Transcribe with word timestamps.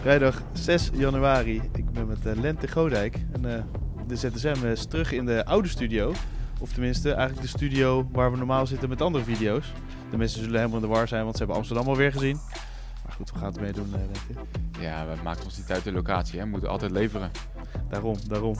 Vrijdag 0.00 0.42
6 0.52 0.90
januari. 0.92 1.62
Ik 1.72 1.90
ben 1.90 2.06
met 2.06 2.26
uh, 2.26 2.32
Lente 2.34 2.68
Godijk. 2.68 3.18
En 3.32 3.44
uh, 3.44 3.62
de 4.06 4.16
ZSM 4.16 4.66
is 4.66 4.86
terug 4.86 5.12
in 5.12 5.26
de 5.26 5.44
oude 5.44 5.68
studio. 5.68 6.12
Of 6.60 6.72
tenminste, 6.72 7.12
eigenlijk 7.12 7.42
de 7.42 7.58
studio 7.58 8.08
waar 8.12 8.30
we 8.30 8.36
normaal 8.36 8.66
zitten 8.66 8.88
met 8.88 9.02
andere 9.02 9.24
video's. 9.24 9.72
De 10.10 10.16
mensen 10.16 10.40
zullen 10.40 10.56
helemaal 10.56 10.80
in 10.80 10.88
de 10.88 10.94
war 10.94 11.08
zijn, 11.08 11.22
want 11.22 11.32
ze 11.32 11.38
hebben 11.38 11.56
Amsterdam 11.56 11.88
alweer 11.88 12.12
gezien. 12.12 12.38
Maar 13.04 13.12
goed, 13.12 13.32
we 13.32 13.38
gaan 13.38 13.48
het 13.48 13.60
meedoen, 13.60 13.86
uh, 13.86 13.92
Lente. 13.92 14.42
Ja, 14.80 15.06
we 15.06 15.22
maken 15.22 15.44
ons 15.44 15.56
niet 15.56 15.70
uit 15.70 15.84
de 15.84 15.92
locatie. 15.92 16.38
Hè. 16.38 16.44
We 16.44 16.50
moeten 16.50 16.68
altijd 16.68 16.90
leveren. 16.90 17.30
Daarom, 17.88 18.16
daarom. 18.28 18.56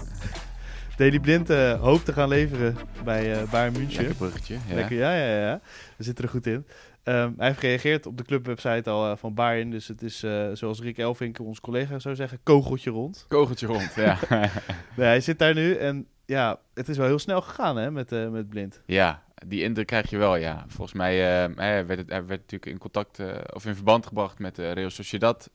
Daily 0.96 1.20
Blind 1.20 1.50
uh, 1.50 1.80
hoopt 1.80 2.04
te 2.04 2.12
gaan 2.12 2.28
leveren 2.28 2.76
bij 3.04 3.42
uh, 3.42 3.50
Bayern 3.50 3.72
München. 3.72 3.96
Lekker 3.96 4.16
bruggetje. 4.16 4.56
Ja. 4.68 4.74
Lekker, 4.74 4.96
ja, 4.96 5.14
ja, 5.14 5.38
ja. 5.38 5.60
We 5.96 6.04
zitten 6.04 6.24
er 6.24 6.30
goed 6.30 6.46
in. 6.46 6.66
Um, 7.08 7.34
hij 7.36 7.46
heeft 7.46 7.58
gereageerd 7.58 8.06
op 8.06 8.16
de 8.16 8.24
clubwebsite 8.24 8.90
al 8.90 9.10
uh, 9.10 9.16
van 9.16 9.34
Bayern. 9.34 9.70
Dus 9.70 9.88
het 9.88 10.02
is, 10.02 10.24
uh, 10.24 10.48
zoals 10.52 10.80
Rick 10.80 10.98
Elvink, 10.98 11.38
ons 11.38 11.60
collega 11.60 11.98
zou 11.98 12.14
zeggen, 12.14 12.38
kogeltje 12.42 12.90
rond. 12.90 13.24
Kogeltje 13.28 13.66
rond, 13.66 13.94
ja. 13.94 14.18
nee, 14.96 15.06
hij 15.06 15.20
zit 15.20 15.38
daar 15.38 15.54
nu 15.54 15.74
en 15.74 16.06
ja, 16.24 16.58
het 16.74 16.88
is 16.88 16.96
wel 16.96 17.06
heel 17.06 17.18
snel 17.18 17.40
gegaan 17.40 17.76
hè, 17.76 17.90
met, 17.90 18.12
uh, 18.12 18.28
met 18.28 18.48
Blind. 18.48 18.80
Ja, 18.86 19.22
die 19.46 19.62
indruk 19.62 19.86
krijg 19.86 20.10
je 20.10 20.16
wel, 20.18 20.36
ja. 20.36 20.64
Volgens 20.68 20.92
mij 20.92 21.16
werd 21.56 21.98
het, 21.98 22.08
hij 22.08 22.26
werd 22.26 22.40
natuurlijk 22.40 22.66
in 22.66 22.78
contact 22.78 23.18
of 23.52 23.66
in 23.66 23.74
verband 23.74 24.06
gebracht 24.06 24.38
met 24.38 24.58
Real 24.58 24.90
Sociedad, 24.90 25.50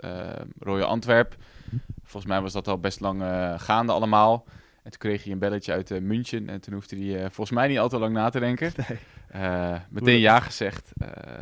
Royal 0.60 0.88
Antwerp. 0.88 1.36
Volgens 2.04 2.32
mij 2.32 2.42
was 2.42 2.54
dat 2.54 2.68
al 2.68 2.80
best 2.80 3.00
lang 3.00 3.24
gaande 3.58 3.92
allemaal. 3.92 4.46
En 4.84 4.92
toen 4.92 5.00
kreeg 5.00 5.24
hij 5.24 5.32
een 5.32 5.40
belletje 5.40 5.74
uit 5.74 6.02
München. 6.02 6.50
En 6.50 6.62
toen 6.62 6.74
hoefde 6.74 7.06
hij 7.06 7.20
volgens 7.20 7.52
mij 7.52 7.68
niet 7.68 7.80
al 7.80 7.90
te 7.90 8.00
lang 8.00 8.14
na 8.14 8.30
te 8.30 8.40
denken. 8.40 8.72
Nee. 8.88 9.00
Uh, 9.36 9.76
meteen 9.90 10.20
ja 10.20 10.40
gezegd. 10.40 10.92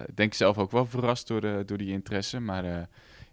Ik 0.05 0.15
denk 0.15 0.33
zelf 0.33 0.57
ook 0.57 0.71
wel 0.71 0.85
verrast 0.85 1.27
door, 1.27 1.41
de, 1.41 1.63
door 1.65 1.77
die 1.77 1.91
interesse. 1.91 2.39
Maar 2.39 2.63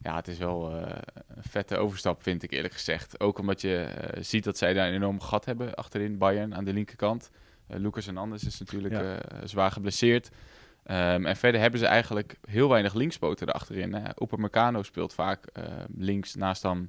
ja, 0.02 0.16
het 0.16 0.28
is 0.28 0.38
wel 0.38 0.72
een 0.72 1.02
vette 1.40 1.76
overstap, 1.76 2.22
vind 2.22 2.42
ik 2.42 2.52
eerlijk 2.52 2.74
gezegd. 2.74 3.20
Ook 3.20 3.38
omdat 3.38 3.60
je 3.60 3.88
ziet 4.20 4.44
dat 4.44 4.58
zij 4.58 4.72
daar 4.72 4.88
een 4.88 4.94
enorm 4.94 5.20
gat 5.20 5.44
hebben 5.44 5.74
achterin 5.74 6.18
Bayern 6.18 6.54
aan 6.54 6.64
de 6.64 6.72
linkerkant. 6.72 7.30
Lucas 7.66 8.06
en 8.06 8.16
Anders 8.16 8.44
is 8.44 8.58
natuurlijk 8.58 8.94
ja. 8.94 9.18
zwaar 9.46 9.70
geblesseerd. 9.70 10.28
Um, 10.90 11.26
en 11.26 11.36
verder 11.36 11.60
hebben 11.60 11.80
ze 11.80 11.86
eigenlijk 11.86 12.36
heel 12.44 12.68
weinig 12.68 12.94
linkspoten 12.94 13.48
erachterin. 13.48 13.96
Upamecano 14.22 14.82
speelt 14.82 15.14
vaak 15.14 15.46
links 15.96 16.34
naast 16.34 16.62
dan 16.62 16.88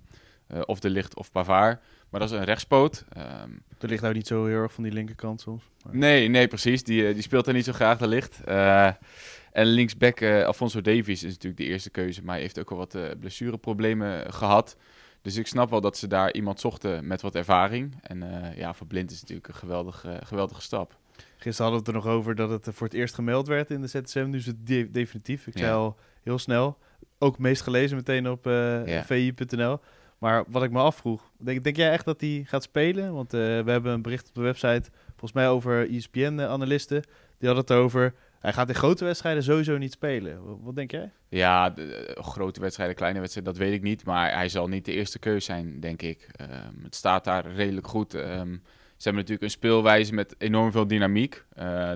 of 0.66 0.80
De 0.80 0.90
Licht 0.90 1.16
of 1.16 1.32
Pavard. 1.32 1.82
Maar 2.10 2.20
dat 2.20 2.32
is 2.32 2.38
een 2.38 2.44
rechtspoot. 2.44 3.06
Um, 3.18 3.64
er 3.80 3.90
ligt 3.90 4.02
nou 4.02 4.14
niet 4.14 4.28
zo 4.28 4.46
heel 4.46 4.62
erg 4.62 4.74
van 4.74 4.84
die 4.84 4.94
linkerkant 4.94 5.42
soms. 5.42 5.64
Maar... 5.84 5.96
Nee, 5.96 6.28
nee, 6.28 6.48
precies. 6.48 6.84
Die, 6.84 7.14
die 7.14 7.24
speelt 7.24 7.48
er 7.48 7.54
niet 7.54 7.66
zo 7.66 7.74
graag, 7.74 7.98
de 7.98 8.08
licht. 8.08 8.42
Uh, 8.48 8.86
en 9.52 9.66
linksback 9.66 10.20
uh, 10.20 10.46
Alfonso 10.46 10.82
Davies 10.82 11.24
is 11.24 11.34
natuurlijk 11.34 11.58
de 11.58 11.66
eerste 11.66 11.90
keuze. 11.90 12.24
Maar 12.24 12.34
hij 12.34 12.44
heeft 12.44 12.60
ook 12.60 12.72
al 12.72 12.78
wat 12.78 12.96
uh, 12.96 13.04
blessureproblemen 13.20 14.34
gehad. 14.34 14.78
Dus 15.22 15.36
ik 15.36 15.48
snap 15.48 15.70
wel 15.70 15.82
dat 15.82 15.98
ze 15.98 16.08
daar 16.08 16.34
iemand 16.34 16.60
zochten 16.60 17.08
met 17.08 17.22
wat 17.22 17.36
ervaring. 17.36 17.96
En 18.02 18.54
ja, 18.56 18.74
voor 18.74 18.88
Blind 18.88 19.12
is 19.12 19.22
natuurlijk 19.22 19.48
een 19.48 19.54
geweldige, 19.54 20.20
geweldige 20.24 20.62
stap. 20.62 20.98
Gisteren 21.38 21.72
hadden 21.72 21.72
we 21.72 21.78
het 21.78 21.88
er 21.88 22.10
nog 22.10 22.18
over 22.18 22.36
dat 22.36 22.50
het 22.50 22.76
voor 22.76 22.88
het 22.88 22.96
eerst 22.96 23.16
gemeld 23.16 23.48
werd 23.48 23.70
in 23.70 23.82
de 23.82 23.88
ZSM. 23.88 24.30
Nu 24.30 24.38
is 24.38 24.46
het 24.46 24.68
de 24.68 24.90
definitief. 24.92 25.48
Ik 25.48 25.54
ja. 25.54 25.60
zei 25.60 25.74
al 25.74 25.98
heel 26.24 26.38
snel. 26.40 26.78
Ook 27.18 27.40
meest 27.40 27.62
gelezen 27.62 27.98
meteen 27.98 28.30
op 28.30 28.46
ja. 28.46 29.04
vi.nl. 29.04 29.80
Maar 30.20 30.44
wat 30.48 30.64
ik 30.64 30.72
me 30.72 30.80
afvroeg, 30.80 31.32
denk, 31.38 31.64
denk 31.64 31.76
jij 31.76 31.92
echt 31.92 32.06
dat 32.06 32.22
hij 32.22 32.44
gaat 32.48 32.64
spelen? 32.64 33.14
Want 33.14 33.34
uh, 33.34 33.40
we 33.40 33.72
hebben 33.72 33.94
een 33.94 34.02
bericht 34.02 34.28
op 34.28 34.36
de 34.36 34.42
website, 34.42 34.90
volgens 35.08 35.32
mij 35.32 35.50
over 35.50 35.90
ESPN-analisten. 35.90 37.02
Die 37.38 37.50
hadden 37.50 37.68
het 37.68 37.84
over, 37.84 38.14
hij 38.40 38.54
gaat 38.54 38.70
in 38.70 38.76
grote 38.76 39.06
wedstrijden 39.06 39.44
sowieso 39.44 39.78
niet 39.78 39.92
spelen. 39.92 40.64
Wat 40.64 40.76
denk 40.76 40.92
jij? 40.92 41.12
Ja, 41.30 41.70
de, 41.70 42.16
uh, 42.18 42.24
grote 42.24 42.62
wedstrijden, 42.62 42.96
kleine 42.96 43.20
wedstrijden, 43.20 43.54
dat 43.54 43.62
weet 43.62 43.74
ik 43.74 43.82
niet. 43.82 44.06
Maar 44.06 44.34
hij 44.34 44.50
zal 44.50 44.68
niet 44.68 44.86
de 44.86 44.94
eerste 44.94 45.20
keus 45.20 45.46
zijn, 45.46 45.80
denk 45.80 46.02
ik. 46.02 46.30
Um, 46.42 46.84
het 46.84 46.96
staat 46.96 47.24
daar 47.24 47.52
redelijk 47.52 47.88
goed. 47.88 48.14
Um, 48.14 48.62
ze 49.00 49.04
hebben 49.04 49.22
natuurlijk 49.22 49.42
een 49.42 49.58
speelwijze 49.58 50.14
met 50.14 50.36
enorm 50.38 50.72
veel 50.72 50.88
dynamiek. 50.88 51.46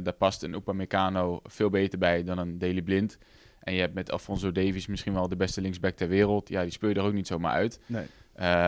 Daar 0.04 0.14
past 0.18 0.44
een 0.44 0.54
Upamecano 0.54 1.40
veel 1.44 1.70
beter 1.70 2.00
bij 2.00 2.24
dan 2.24 2.38
een 2.38 2.58
Daily 2.58 2.82
Blind. 2.82 3.18
En 3.64 3.74
je 3.74 3.80
hebt 3.80 3.94
met 3.94 4.12
Alfonso 4.12 4.52
Davies 4.52 4.88
misschien 4.88 5.14
wel 5.14 5.28
de 5.28 5.36
beste 5.36 5.62
linksback 5.62 5.96
ter 5.96 6.08
wereld. 6.08 6.50
Ja, 6.50 6.62
die 6.62 6.72
speel 6.72 6.90
je 6.90 6.96
er 6.96 7.04
ook 7.04 7.14
niet 7.14 7.28
zomaar 7.28 7.52
uit. 7.52 7.80
Nee. 7.86 8.06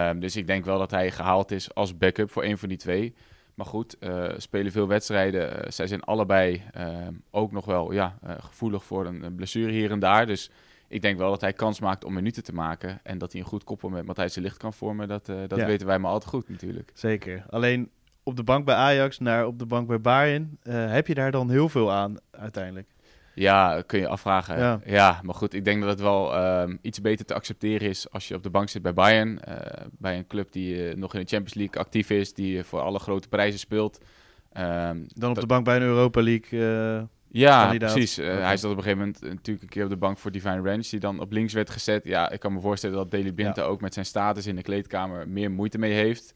Um, 0.09 0.19
dus 0.19 0.35
ik 0.35 0.47
denk 0.47 0.65
wel 0.65 0.77
dat 0.77 0.91
hij 0.91 1.11
gehaald 1.11 1.51
is 1.51 1.73
als 1.73 1.97
backup 1.97 2.31
voor 2.31 2.43
een 2.43 2.57
van 2.57 2.69
die 2.69 2.77
twee. 2.77 3.13
Maar 3.53 3.65
goed, 3.65 3.95
uh, 3.99 4.31
spelen 4.37 4.71
veel 4.71 4.87
wedstrijden. 4.87 5.49
Uh, 5.49 5.71
zij 5.71 5.87
zijn 5.87 6.01
allebei 6.01 6.63
uh, 6.77 7.07
ook 7.31 7.51
nog 7.51 7.65
wel 7.65 7.91
ja, 7.91 8.17
gevoelig 8.39 8.83
voor 8.83 9.05
een, 9.05 9.23
een, 9.23 9.35
blessure 9.35 9.71
hier 9.71 9.91
en 9.91 9.99
daar. 9.99 10.25
Dus 10.25 10.49
ik 10.87 11.01
denk 11.01 11.17
wel 11.17 11.29
dat 11.29 11.41
hij 11.41 11.53
kans 11.53 11.79
maakt 11.79 12.03
om 12.03 12.13
minuten 12.13 12.43
te 12.43 12.53
maken. 12.53 12.99
En 13.03 13.17
dat 13.17 13.31
hij 13.31 13.41
een 13.41 13.47
goed 13.47 13.63
koppel 13.63 13.89
met 13.89 14.05
Matthijs 14.05 14.33
de 14.33 14.41
Licht 14.41 14.57
kan 14.57 14.73
vormen. 14.73 15.07
Dat, 15.07 15.25
dat 15.25 15.55
ja. 15.55 15.65
weten 15.65 15.87
wij 15.87 15.99
maar 15.99 16.11
altijd 16.11 16.29
goed 16.29 16.49
natuurlijk. 16.49 16.91
Zeker. 16.93 17.45
Alleen 17.49 17.89
op 18.23 18.35
de 18.35 18.43
bank 18.43 18.65
bij 18.65 18.75
Ajax 18.75 19.19
naar 19.19 19.45
op 19.45 19.59
de 19.59 19.65
bank 19.65 19.87
bij 19.87 20.01
Bayern. 20.01 20.57
heb 20.69 21.07
je 21.07 21.13
daar 21.13 21.31
dan 21.31 21.49
heel 21.49 21.69
veel 21.69 21.91
aan 21.91 22.15
uiteindelijk? 22.31 22.94
Ja, 23.35 23.83
kun 23.85 23.99
je 23.99 24.07
afvragen. 24.07 24.57
Ja. 24.57 24.79
ja. 24.85 25.19
maar 25.23 25.35
goed, 25.35 25.53
ik 25.53 25.65
denk 25.65 25.81
dat 25.81 25.89
het 25.89 25.99
wel 25.99 26.45
um, 26.61 26.79
iets 26.81 27.01
beter 27.01 27.25
te 27.25 27.33
accepteren 27.33 27.89
is 27.89 28.11
als 28.11 28.27
je 28.27 28.35
op 28.35 28.43
de 28.43 28.49
bank 28.49 28.69
zit 28.69 28.81
bij 28.81 28.93
Bayern. 28.93 29.39
Uh, 29.47 29.55
bij 29.91 30.17
een 30.17 30.27
club 30.27 30.51
die 30.51 30.89
uh, 30.89 30.95
nog 30.95 31.13
in 31.13 31.19
de 31.19 31.27
Champions 31.27 31.53
League 31.53 31.81
actief 31.81 32.09
is, 32.09 32.33
die 32.33 32.63
voor 32.63 32.79
alle 32.79 32.99
grote 32.99 33.27
prijzen 33.27 33.59
speelt. 33.59 33.97
Um, 34.57 35.05
Dan 35.07 35.29
op 35.29 35.39
de 35.39 35.45
bank 35.45 35.65
bij 35.65 35.75
een 35.75 35.81
Europa 35.81 36.21
League. 36.21 36.59
Ja, 37.27 37.63
kandidaat. 37.63 37.93
precies. 37.93 38.15
hij 38.15 38.57
zat 38.57 38.71
op 38.71 38.77
een 38.77 38.83
gegeven 38.83 39.05
moment 39.05 39.21
natuurlijk 39.21 39.61
een 39.61 39.69
keer 39.69 39.83
op 39.83 39.89
de 39.89 39.97
bank 39.97 40.17
voor 40.17 40.31
Divine 40.31 40.61
Ranch, 40.61 40.87
die 40.87 40.99
dan 40.99 41.19
op 41.19 41.31
links 41.31 41.53
werd 41.53 41.69
gezet. 41.69 42.05
Ja, 42.05 42.29
ik 42.29 42.39
kan 42.39 42.53
me 42.53 42.59
voorstellen 42.59 42.95
dat 42.95 43.11
Daley 43.11 43.31
Blind 43.31 43.55
ja. 43.55 43.63
ook 43.63 43.81
met 43.81 43.93
zijn 43.93 44.05
status 44.05 44.47
in 44.47 44.55
de 44.55 44.61
kleedkamer 44.61 45.27
meer 45.29 45.51
moeite 45.51 45.77
mee 45.77 45.93
heeft 45.93 46.33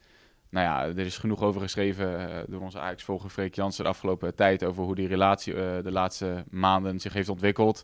nou 0.50 0.66
ja, 0.66 1.00
er 1.00 1.06
is 1.06 1.18
genoeg 1.18 1.42
over 1.42 1.62
geschreven 1.62 2.30
uh, 2.30 2.38
door 2.48 2.62
onze 2.62 2.80
Ajax-volger 2.80 3.30
Freek 3.30 3.56
Jansen 3.56 3.84
de 3.84 3.90
afgelopen 3.90 4.36
tijd 4.36 4.64
over 4.64 4.84
hoe 4.84 4.96
die 4.96 5.08
relatie 5.08 5.54
uh, 5.54 5.60
de 5.84 5.92
laatste 5.92 6.44
maanden 6.50 7.00
zich 7.00 7.14
heeft 7.14 7.30
ontwikkeld. 7.30 7.84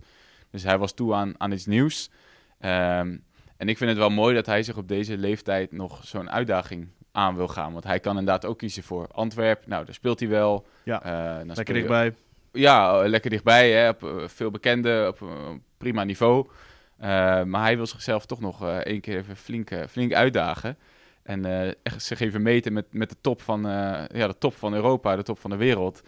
Dus 0.50 0.64
hij 0.64 0.78
was 0.78 0.94
toe 0.94 1.14
aan, 1.14 1.34
aan 1.38 1.52
iets 1.52 1.66
nieuws. 1.66 2.10
Um, 2.60 3.24
en 3.58 3.70
ik 3.70 3.78
vind 3.78 3.90
het 3.90 4.00
wel 4.00 4.10
mooi 4.10 4.36
dat 4.36 4.46
hij 4.46 4.64
zich 4.64 4.78
op 4.78 4.88
deze 4.88 5.18
leeftijd 5.18 5.72
nog 5.72 6.00
zo'n 6.04 6.32
uitdaging 6.32 6.88
aan 7.12 7.36
wil 7.36 7.48
gaan. 7.48 7.74
Want 7.74 7.84
hij 7.84 8.00
kan 8.00 8.18
inderdaad 8.18 8.46
ook 8.46 8.58
kiezen 8.58 8.84
voor 8.84 9.08
Antwerp. 9.12 9.68
Nou, 9.68 9.86
daar 9.86 9.94
speelt 9.94 10.20
hij 10.20 10.30
wel. 10.30 10.68
Ja, 10.84 11.06
uh, 11.40 11.46
lekker 11.46 11.74
dichtbij. 11.74 12.14
Ja, 12.52 13.08
lekker 13.08 13.30
dichtbij. 13.30 13.72
Hè, 13.72 13.90
op 13.90 14.24
veel 14.26 14.52
bekende, 14.52 15.06
op 15.08 15.30
prima 15.78 16.04
niveau. 16.04 16.48
maar 17.46 17.62
hij 17.62 17.76
wil 17.76 17.88
zichzelf 17.88 18.26
toch 18.26 18.40
nog 18.40 18.70
één 18.70 19.02
keer 19.02 19.18
even 19.18 19.36
flink, 19.36 19.72
flink 19.90 20.14
uitdagen. 20.14 20.78
En 21.26 21.46
uh, 21.48 21.72
zich 21.98 22.20
even 22.20 22.42
meten 22.42 22.74
met, 22.74 22.86
met 22.92 23.10
de, 23.10 23.16
top 23.22 23.42
van, 23.42 23.66
uh, 23.66 23.72
ja, 24.08 24.28
de 24.28 24.38
top 24.38 24.56
van 24.56 24.74
Europa, 24.74 25.16
de 25.16 25.24
top 25.24 25.40
van 25.40 25.50
de 25.50 25.56
wereld. 25.56 26.02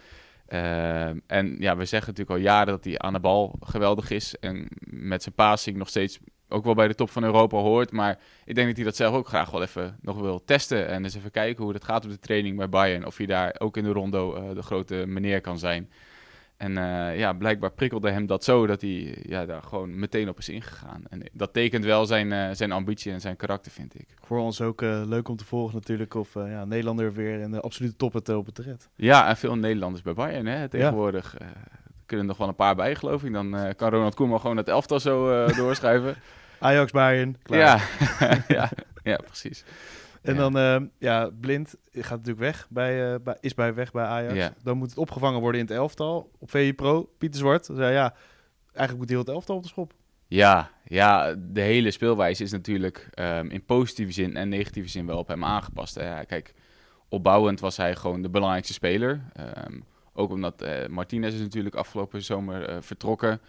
Uh, 0.48 1.06
en 1.06 1.56
ja, 1.58 1.76
we 1.76 1.84
zeggen 1.84 2.12
natuurlijk 2.12 2.30
al 2.30 2.44
jaren 2.44 2.66
dat 2.66 2.84
hij 2.84 2.98
aan 2.98 3.12
de 3.12 3.20
bal 3.20 3.56
geweldig 3.60 4.10
is. 4.10 4.34
En 4.40 4.68
met 4.80 5.22
zijn 5.22 5.34
passing 5.34 5.76
nog 5.76 5.88
steeds 5.88 6.18
ook 6.48 6.64
wel 6.64 6.74
bij 6.74 6.88
de 6.88 6.94
top 6.94 7.10
van 7.10 7.24
Europa 7.24 7.56
hoort. 7.56 7.92
Maar 7.92 8.18
ik 8.44 8.54
denk 8.54 8.66
dat 8.66 8.76
hij 8.76 8.84
dat 8.84 8.96
zelf 8.96 9.14
ook 9.14 9.28
graag 9.28 9.50
wel 9.50 9.62
even 9.62 9.98
nog 10.00 10.20
wil 10.20 10.44
testen. 10.44 10.88
En 10.88 11.04
eens 11.04 11.14
even 11.14 11.30
kijken 11.30 11.64
hoe 11.64 11.72
het 11.72 11.84
gaat 11.84 12.04
op 12.04 12.10
de 12.10 12.18
training 12.18 12.56
bij 12.56 12.68
Bayern. 12.68 13.06
Of 13.06 13.16
hij 13.16 13.26
daar 13.26 13.54
ook 13.58 13.76
in 13.76 13.84
de 13.84 13.92
rondo 13.92 14.54
de 14.54 14.62
grote 14.62 15.04
meneer 15.06 15.40
kan 15.40 15.58
zijn. 15.58 15.90
En 16.58 16.76
uh, 16.76 17.18
ja, 17.18 17.32
blijkbaar 17.32 17.70
prikkelde 17.70 18.10
hem 18.10 18.26
dat 18.26 18.44
zo 18.44 18.66
dat 18.66 18.80
hij 18.80 19.18
ja, 19.22 19.46
daar 19.46 19.62
gewoon 19.62 19.98
meteen 19.98 20.28
op 20.28 20.38
is 20.38 20.48
ingegaan. 20.48 21.02
En 21.08 21.22
dat 21.32 21.52
tekent 21.52 21.84
wel 21.84 22.06
zijn, 22.06 22.30
uh, 22.30 22.48
zijn 22.52 22.72
ambitie 22.72 23.12
en 23.12 23.20
zijn 23.20 23.36
karakter, 23.36 23.72
vind 23.72 24.00
ik. 24.00 24.06
Voor 24.20 24.38
ons 24.38 24.60
ook 24.60 24.82
uh, 24.82 25.02
leuk 25.06 25.28
om 25.28 25.36
te 25.36 25.44
volgen 25.44 25.74
natuurlijk 25.74 26.14
of 26.14 26.34
ja, 26.34 26.64
Nederlander 26.64 27.12
weer 27.12 27.40
in 27.40 27.50
de 27.50 27.60
absolute 27.60 27.96
top 27.96 28.12
het 28.12 28.28
op 28.28 28.46
het 28.46 28.58
red. 28.58 28.88
Ja, 28.94 29.28
en 29.28 29.36
veel 29.36 29.56
Nederlanders 29.56 30.02
bij 30.02 30.14
Bayern 30.14 30.46
hè, 30.46 30.68
tegenwoordig. 30.68 31.36
Ja. 31.38 31.46
er 31.46 31.54
kunnen 32.06 32.26
nog 32.26 32.36
wel 32.36 32.48
een 32.48 32.54
paar 32.54 32.74
bij, 32.74 32.94
geloof 32.94 33.24
ik. 33.24 33.32
Dan 33.32 33.74
kan 33.76 33.90
Ronald 33.90 34.14
Koeman 34.14 34.40
gewoon 34.40 34.56
het 34.56 34.68
elftal 34.68 35.00
zo 35.00 35.46
doorschuiven. 35.46 36.16
Ajax, 36.58 36.92
Bayern, 36.92 37.36
klaar. 37.42 37.58
Ja, 37.60 37.80
ja, 38.56 38.70
ja, 39.02 39.16
precies. 39.16 39.64
En 40.28 40.34
ja. 40.34 40.50
dan, 40.50 40.82
uh, 40.82 40.88
ja, 40.98 41.30
Blind 41.40 41.74
gaat 41.92 42.10
natuurlijk 42.18 42.38
weg 42.38 42.66
bij, 42.70 43.12
uh, 43.12 43.18
bij, 43.24 43.36
is 43.40 43.54
bij 43.54 43.74
weg 43.74 43.90
bij 43.90 44.04
Ajax. 44.04 44.34
Ja. 44.34 44.52
Dan 44.62 44.76
moet 44.78 44.88
het 44.88 44.98
opgevangen 44.98 45.40
worden 45.40 45.60
in 45.60 45.66
het 45.66 45.76
elftal. 45.76 46.30
Op 46.38 46.50
VI 46.50 46.74
Pro, 46.74 47.10
Pieter 47.18 47.40
Zwart 47.40 47.64
zei 47.64 47.92
ja, 47.92 48.14
eigenlijk 48.64 48.98
moet 48.98 49.08
heel 49.08 49.18
het 49.18 49.28
elftal 49.28 49.56
op 49.56 49.62
de 49.62 49.68
schop. 49.68 49.92
Ja, 50.26 50.70
ja, 50.84 51.34
de 51.38 51.60
hele 51.60 51.90
speelwijze 51.90 52.42
is 52.42 52.52
natuurlijk 52.52 53.10
um, 53.14 53.50
in 53.50 53.64
positieve 53.64 54.12
zin 54.12 54.36
en 54.36 54.48
negatieve 54.48 54.88
zin 54.88 55.06
wel 55.06 55.18
op 55.18 55.28
hem 55.28 55.44
aangepast. 55.44 55.94
Hè. 55.94 56.24
Kijk, 56.24 56.54
opbouwend 57.08 57.60
was 57.60 57.76
hij 57.76 57.96
gewoon 57.96 58.22
de 58.22 58.30
belangrijkste 58.30 58.72
speler. 58.72 59.20
Um, 59.66 59.84
ook 60.12 60.30
omdat 60.30 60.62
uh, 60.62 60.86
Martinez 60.86 61.34
is 61.34 61.40
natuurlijk 61.40 61.74
afgelopen 61.74 62.22
zomer 62.22 62.82
vertrokken. 62.82 63.40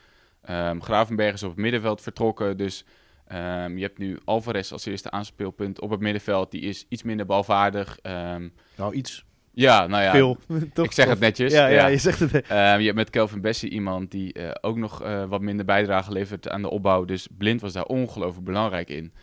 Um, 0.50 0.81
Gravenberg 0.84 1.34
is 1.34 1.44
op 1.44 1.50
het 1.50 1.60
middenveld 1.60 2.02
vertrokken, 2.02 2.58
dus... 2.58 2.86
Um, 3.34 3.78
je 3.78 3.84
hebt 3.84 3.98
nu 3.98 4.20
Alvarez 4.26 4.72
als 4.72 4.86
eerste 4.86 5.12
aanspeelpunt 5.12 5.80
op 5.80 5.90
het 5.90 6.00
middenveld. 6.00 6.52
Die 6.52 6.62
is 6.62 6.86
iets 6.90 7.04
minder 7.04 7.26
balvaardig. 7.26 7.98
Um, 8.04 8.54
nou, 8.76 8.94
iets. 8.94 9.26
Ja, 9.54 9.88
nou 9.88 10.04
ja. 10.04 10.12
Veel. 10.12 10.38
Toch, 10.74 10.86
ik 10.86 10.92
zeg 10.92 11.08
het 11.08 11.20
netjes. 11.20 11.54
Ja, 11.54 11.68
ja, 11.68 11.76
ja. 11.76 11.88
je 11.88 11.98
zegt 11.98 12.20
het. 12.20 12.34
Um, 12.34 12.42
je 12.52 12.86
hebt 12.86 12.96
met 12.96 13.10
Kelvin 13.10 13.42
Bessie 13.42 13.70
iemand 13.70 14.12
die 14.12 14.40
uh, 14.40 14.50
ook 14.62 14.78
nog 14.78 15.04
uh, 15.04 15.24
wat 15.26 15.42
minder 15.42 15.66
bijdrage 15.66 16.12
levert 16.12 16.50
aan 16.50 16.62
de 16.62 16.70
opbouw. 16.70 17.06
Dus 17.06 17.28
Blind 17.38 17.62
was 17.62 17.74
daar 17.74 17.86
ongelooflijk 17.86 18.46
belangrijk 18.46 18.90
in. 18.90 19.14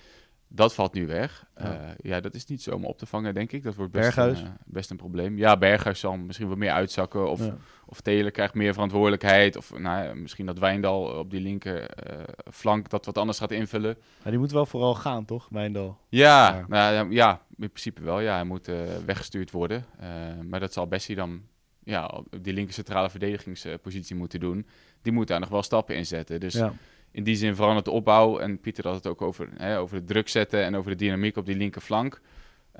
Dat 0.49 0.75
valt 0.75 0.95
nu 0.95 1.07
weg. 1.07 1.47
Ja. 1.57 1.95
ja. 2.03 2.21
dat 2.21 2.35
is 2.35 2.47
niet 2.47 2.63
zomaar 2.63 2.89
op 2.89 2.99
te 2.99 3.07
vangen, 3.07 3.35
denk 3.35 3.53
ik. 3.53 3.63
Dat 3.63 3.75
wordt 3.75 3.93
best, 3.93 4.17
Een, 4.17 4.37
best 4.65 4.91
een 4.91 4.97
probleem. 4.97 5.39
Ja, 5.39 5.57
Berghuis 5.57 6.01
zal 6.01 6.17
misschien 6.17 6.49
wat 6.49 6.57
meer 6.57 6.71
uitzakken. 6.71 7.31
Of, 7.31 7.51
of 7.87 8.01
Taylor 8.01 8.31
krijgt 8.31 8.55
meer 8.55 8.73
verantwoordelijkheid. 8.73 9.57
Of 9.57 9.79
nou, 9.79 10.15
misschien 10.15 10.47
dat 10.47 10.59
Wijndal 10.59 11.03
op 11.03 11.31
die 11.31 11.41
linker 11.41 11.91
flank 12.51 12.91
dat 12.91 13.07
wat 13.07 13.19
anders 13.19 13.39
gaat 13.39 13.51
invullen. 13.51 13.97
Ja, 14.25 14.31
die 14.31 14.39
moet 14.39 14.53
wel 14.53 14.67
vooral 14.67 14.95
gaan, 14.95 15.25
toch, 15.25 15.49
Wijndal? 15.51 15.99
Ja, 16.09 16.65
nou, 16.69 17.13
ja 17.13 17.41
in 17.57 17.69
principe 17.71 18.03
wel. 18.03 18.21
Ja, 18.21 18.35
hij 18.35 18.45
moet 18.45 18.71
weggestuurd 19.07 19.51
worden. 19.51 19.85
maar 20.49 20.61
dat 20.61 20.73
zal 20.73 20.87
Bessie 20.87 21.17
dan 21.17 21.43
ja, 21.87 22.07
op 22.07 22.27
die 22.41 22.53
linker 22.53 22.75
centrale 22.75 23.11
verdedigingspositie 23.11 24.17
moeten 24.17 24.41
doen. 24.41 24.67
Die 25.03 25.13
moet 25.13 25.29
daar 25.29 25.41
nog 25.41 25.49
wel 25.49 25.63
stappen 25.63 25.97
in 25.97 26.07
zetten. 26.07 26.41
Dus 26.41 26.63
in 27.17 27.25
die 27.25 27.37
zin 27.37 27.55
verandert 27.55 27.85
de 27.85 27.91
opbouw. 27.91 28.39
En 28.39 28.61
Pieter 28.61 28.85
had 28.85 28.95
het 28.95 29.07
ook 29.07 29.23
over, 29.23 29.49
hè, 29.57 29.79
over 29.79 29.97
het 29.97 30.07
druk 30.07 30.29
zetten 30.29 30.63
en 30.63 30.77
over 30.77 30.91
de 30.91 30.97
dynamiek 30.97 31.37
op 31.37 31.47
die 31.47 31.57
linkerflank. 31.57 32.21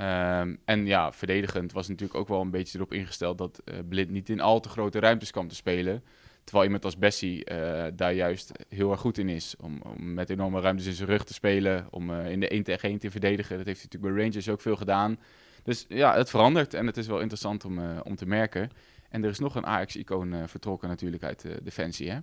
Um, 0.01 0.59
en 0.65 0.87
ja, 0.87 1.13
verdedigend 1.13 1.73
was 1.73 1.89
natuurlijk 1.89 2.19
ook 2.19 2.29
wel 2.29 2.41
een 2.41 2.51
beetje 2.51 2.79
erop 2.79 2.93
ingesteld 2.93 3.39
dat 3.39 3.63
uh, 3.65 3.75
Blind 3.89 4.11
niet 4.11 4.29
in 4.29 4.41
al 4.41 4.61
te 4.61 4.69
grote 4.69 4.99
ruimtes 4.99 5.31
kwam 5.31 5.49
te 5.49 5.55
spelen. 5.55 6.05
Terwijl 6.45 6.65
iemand 6.65 6.85
als 6.85 6.97
Bessie 6.97 7.51
uh, 7.51 7.85
daar 7.95 8.13
juist 8.13 8.53
heel 8.69 8.91
erg 8.91 9.01
goed 9.01 9.19
in 9.19 9.29
is. 9.29 9.55
Om, 9.61 9.81
om, 9.83 10.15
met 10.15 10.31
enorme 10.31 10.61
ruimtes 10.61 10.87
in 10.87 10.93
zijn 10.93 11.09
rug 11.09 11.25
te 11.25 11.35
spelen. 11.35 11.87
Om 11.91 12.11
uh, 12.11 12.31
in 12.31 12.41
de 12.41 12.49
1 12.49 12.63
tegen 12.63 12.89
1 12.89 12.99
te 12.99 13.11
verdedigen. 13.11 13.57
Dat 13.57 13.67
heeft 13.67 13.81
hij 13.81 13.89
natuurlijk 13.91 14.15
bij 14.15 14.25
Rangers 14.25 14.49
ook 14.49 14.61
veel 14.61 14.77
gedaan. 14.77 15.19
Dus 15.63 15.85
ja, 15.89 16.17
het 16.17 16.31
verandert. 16.31 16.75
En 16.75 16.87
het 16.87 16.97
is 16.97 17.07
wel 17.07 17.21
interessant 17.21 17.65
om, 17.65 17.99
om 17.99 18.17
te 18.17 18.27
merken. 18.27 18.71
En 19.11 19.25
er 19.25 19.31
is 19.31 19.39
nog 19.39 19.55
een 19.55 19.67
Ajax-icoon 19.67 20.49
vertrokken 20.49 20.89
natuurlijk 20.89 21.23
uit 21.23 21.41
de 21.41 21.61
Defensie. 21.63 22.11
Hè? 22.11 22.19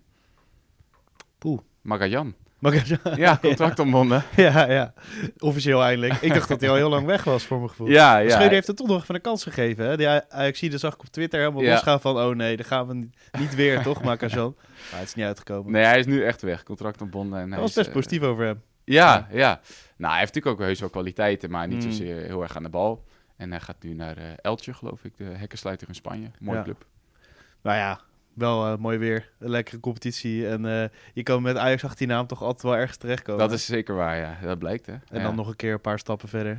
Poeh. 1.44 1.60
Magajan. 1.82 2.36
Magajan. 2.60 3.00
Ja, 3.16 3.38
contract 3.42 3.80
ontbonden. 3.80 4.24
ja, 4.36 4.72
ja. 4.72 4.94
Officieel 5.38 5.84
eindelijk. 5.84 6.14
Ik 6.22 6.34
dacht 6.34 6.48
dat 6.48 6.60
hij 6.62 6.70
al 6.70 6.76
heel 6.76 6.90
lang 6.90 7.06
weg 7.06 7.24
was, 7.24 7.44
voor 7.44 7.58
mijn 7.58 7.70
gevoel. 7.70 7.88
Ja, 7.88 8.18
ja. 8.18 8.30
Schreuder 8.30 8.54
heeft 8.54 8.68
het 8.68 8.78
toch 8.78 8.88
nog 8.88 9.02
even 9.02 9.16
een 9.16 9.22
kans 9.22 9.44
gegeven. 9.44 9.86
Hè? 9.86 9.98
Die 9.98 10.08
Ajaxide 10.08 10.78
zag 10.78 10.94
ik 10.94 11.00
op 11.00 11.06
Twitter 11.06 11.40
helemaal 11.40 11.62
ja. 11.62 11.72
losgaan 11.72 12.02
van... 12.02 12.18
oh 12.18 12.36
nee, 12.36 12.56
dan 12.56 12.66
gaan 12.66 12.88
we 12.88 13.08
niet, 13.40 13.56
weer, 13.56 13.82
toch, 13.82 14.04
Magajan? 14.10 14.56
Maar 14.92 15.00
het 15.00 15.08
is 15.08 15.16
niet 15.16 15.26
uitgekomen. 15.26 15.72
Nee, 15.72 15.84
hij 15.84 16.00
is 16.00 16.06
nu 16.06 16.24
echt 16.24 16.42
weg. 16.42 16.64
Contract 16.64 17.02
ontbonden. 17.02 17.40
En 17.40 17.52
hij 17.52 17.60
was 17.60 17.74
best 17.74 17.88
uh, 17.88 17.94
positief 17.94 18.22
over 18.22 18.46
hem. 18.46 18.62
Ja, 18.84 19.28
ja, 19.32 19.60
Nou, 19.98 20.12
hij 20.12 20.20
heeft 20.20 20.34
natuurlijk 20.34 20.62
ook 20.62 20.68
heus 20.68 20.80
wel 20.80 20.90
kwaliteiten... 20.90 21.50
maar 21.50 21.68
niet 21.68 21.86
mm. 21.86 21.92
zozeer 21.92 22.16
heel 22.16 22.42
erg 22.42 22.56
aan 22.56 22.64
de 22.64 22.70
bal. 22.70 23.04
En 23.36 23.52
hij 23.52 23.60
gaat 23.60 23.84
nu 23.84 23.94
naar 23.94 24.18
uh, 24.18 24.24
Eltje, 24.42 24.74
geloof 24.74 25.04
ik. 25.04 25.18
De 25.18 25.24
hekkensluiter 25.24 25.88
in 25.88 25.96
Spanje. 25.96 26.32
Mooie 26.40 26.64
club. 26.64 26.86
Nou 27.62 27.78
ja, 27.78 28.00
wel 28.36 28.72
uh, 28.72 28.78
mooi 28.78 28.98
weer. 28.98 29.30
Een 29.40 29.50
lekkere 29.50 29.80
competitie. 29.80 30.48
En 30.48 30.66
uh, 30.66 30.84
je 31.14 31.24
kan 31.24 31.42
met 31.42 31.58
Ajax 31.58 31.84
18 31.84 32.08
naam 32.08 32.28
toch 32.28 32.42
altijd 32.42 32.62
wel 32.62 32.76
ergens 32.76 32.98
terechtkomen. 32.98 33.42
Dat 33.42 33.52
is 33.52 33.66
zeker 33.66 33.96
waar, 33.96 34.18
ja. 34.18 34.38
Dat 34.42 34.60
blijkt, 34.60 34.86
hè. 34.86 34.94
En 35.10 35.24
dan 35.24 35.36
nog 35.36 35.48
een 35.48 35.56
keer 35.56 35.74
een 35.74 35.82
paar 35.82 36.00
stappen 36.00 36.30
verder. 36.30 36.58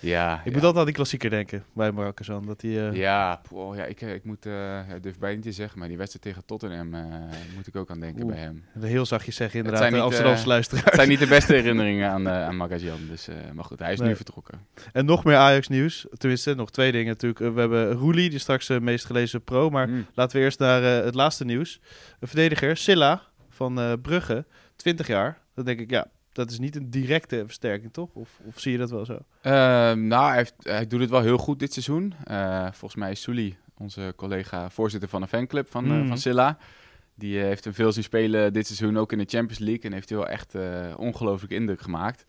Ja, 0.00 0.40
ik 0.44 0.52
moet 0.52 0.62
altijd 0.62 0.76
aan 0.76 0.84
die 0.84 0.94
klassieker 0.94 1.30
denken 1.30 1.64
bij 1.72 1.92
Marokkaan. 1.92 2.46
Dat 2.46 2.60
die, 2.60 2.78
uh... 2.78 2.94
Ja, 2.94 3.40
ja 3.74 3.84
ik, 3.84 4.00
ik 4.00 4.24
moet, 4.24 4.46
uh, 4.46 4.80
durf 5.00 5.18
bijna 5.18 5.34
niet 5.34 5.44
te 5.44 5.52
zeggen, 5.52 5.78
maar 5.78 5.88
die 5.88 5.96
wedstrijd 5.96 6.24
tegen 6.24 6.44
Tottenham 6.44 6.88
moet 7.54 7.66
ik 7.66 7.76
ook 7.76 7.90
aan 7.90 8.00
denken 8.00 8.26
bij 8.26 8.36
hem. 8.36 8.64
Heel 8.80 9.06
zachtjes 9.06 9.36
zeggen 9.36 9.58
inderdaad, 9.58 9.82
het 9.82 9.90
zijn 9.90 10.02
niet, 10.02 10.12
Amsterdamse 10.12 10.46
luisteraars. 10.46 10.84
Het 10.84 10.94
zijn 10.94 11.08
niet 11.08 11.18
de 11.18 11.26
beste 11.26 11.54
herinneringen 11.60 12.10
aan, 12.10 12.28
aan 12.28 12.56
Magajan, 12.56 12.98
dus, 13.10 13.28
maar 13.52 13.64
goed, 13.64 13.78
hij 13.78 13.92
is 13.92 14.00
nu 14.00 14.16
vertrokken. 14.16 14.66
En 14.92 15.04
nog 15.04 15.24
meer 15.24 15.36
Ajax 15.36 15.68
nieuws, 15.68 16.06
tenminste 16.16 16.54
nog 16.54 16.70
twee 16.70 16.92
dingen 16.92 17.08
natuurlijk. 17.08 17.54
we 17.54 17.60
hebben 17.60 17.92
Roelie, 17.92 18.30
die 18.30 18.38
straks 18.38 18.66
de 18.66 18.80
meest 18.80 19.04
gelezen 19.04 19.42
pro, 19.42 19.70
maar 19.70 19.88
mm. 19.88 20.06
laten 20.14 20.36
we 20.36 20.42
eerst 20.44 20.58
naar 20.58 20.82
het 20.82 21.14
laatste 21.14 21.44
nieuws. 21.44 21.80
Een 22.20 22.28
verdediger, 22.28 22.76
Silla 22.76 23.22
van 23.50 24.00
Brugge, 24.02 24.44
20 24.76 25.06
jaar. 25.06 25.38
Dan 25.54 25.64
denk 25.64 25.80
ik, 25.80 25.90
ja, 25.90 26.06
dat 26.36 26.50
is 26.50 26.58
niet 26.58 26.76
een 26.76 26.90
directe 26.90 27.42
versterking, 27.44 27.92
toch? 27.92 28.14
Of, 28.14 28.40
of 28.44 28.60
zie 28.60 28.72
je 28.72 28.78
dat 28.78 28.90
wel 28.90 29.04
zo? 29.04 29.18
Ehm, 29.40 30.06
nou, 30.06 30.26
hij, 30.28 30.36
heeft, 30.36 30.54
hij, 30.62 30.86
doet 30.86 31.00
het 31.00 31.10
wel 31.10 31.22
heel 31.22 31.38
goed 31.38 31.58
dit 31.58 31.72
seizoen. 31.72 32.14
Uh, 32.30 32.62
volgens 32.62 32.94
mij 32.94 33.10
is 33.10 33.20
Sully, 33.20 33.56
onze 33.78 34.12
collega, 34.16 34.70
voorzitter 34.70 35.08
van 35.08 35.22
een 35.22 35.28
fanclub 35.28 35.70
van, 35.70 35.84
mm. 35.84 36.08
van 36.08 36.18
Silla. 36.18 36.58
Die 37.14 37.38
uh, 37.38 37.42
heeft 37.42 37.64
hem 37.64 37.74
veel 37.74 37.92
zien 37.92 38.02
spelen 38.02 38.52
dit 38.52 38.66
seizoen, 38.66 38.98
ook 38.98 39.12
in 39.12 39.18
de 39.18 39.24
Champions 39.28 39.58
League. 39.58 39.82
En 39.82 39.92
heeft 39.92 40.08
hij 40.08 40.18
wel 40.18 40.28
echt 40.28 40.54
ongelooflijk 40.96 41.52
indruk 41.52 41.80
gemaakt. 41.80 42.24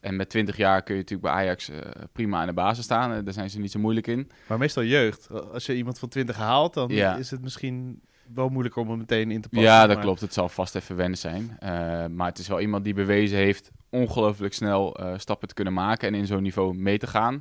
En 0.00 0.16
met 0.16 0.28
20 0.28 0.56
jaar 0.56 0.82
kun 0.82 0.94
je 0.94 1.00
natuurlijk 1.00 1.28
bij 1.34 1.42
Ajax 1.42 1.70
prima 2.12 2.40
aan 2.40 2.46
de 2.46 2.52
basis 2.52 2.84
staan. 2.84 3.24
daar 3.24 3.34
zijn 3.34 3.50
ze 3.50 3.58
niet 3.58 3.70
zo 3.70 3.78
moeilijk 3.78 4.06
in. 4.06 4.30
Maar 4.46 4.58
meestal 4.58 4.84
jeugd. 4.84 5.30
Als 5.52 5.66
je 5.66 5.74
iemand 5.74 5.98
van 5.98 6.08
20 6.08 6.36
haalt, 6.36 6.74
dan 6.74 6.90
is 6.90 7.30
het 7.30 7.42
misschien 7.42 8.02
wel 8.34 8.48
moeilijker 8.48 8.82
om 8.82 8.88
hem 8.88 8.98
meteen 8.98 9.30
in 9.30 9.40
te 9.40 9.48
passen. 9.48 9.68
Ja, 9.68 9.86
dat 9.86 9.98
klopt. 9.98 10.20
Het 10.20 10.32
zal 10.32 10.48
vast 10.48 10.74
even 10.74 10.96
wennen 10.96 11.18
zijn. 11.18 11.56
Uh, 11.62 11.68
maar 12.06 12.28
het 12.28 12.38
is 12.38 12.48
wel 12.48 12.60
iemand 12.60 12.84
die 12.84 12.94
bewezen 12.94 13.38
heeft 13.38 13.70
ongelooflijk 13.90 14.54
snel 14.54 15.00
uh, 15.00 15.12
stappen 15.16 15.48
te 15.48 15.54
kunnen 15.54 15.72
maken 15.72 16.08
en 16.08 16.14
in 16.14 16.26
zo'n 16.26 16.42
niveau 16.42 16.74
mee 16.74 16.98
te 16.98 17.06
gaan. 17.06 17.34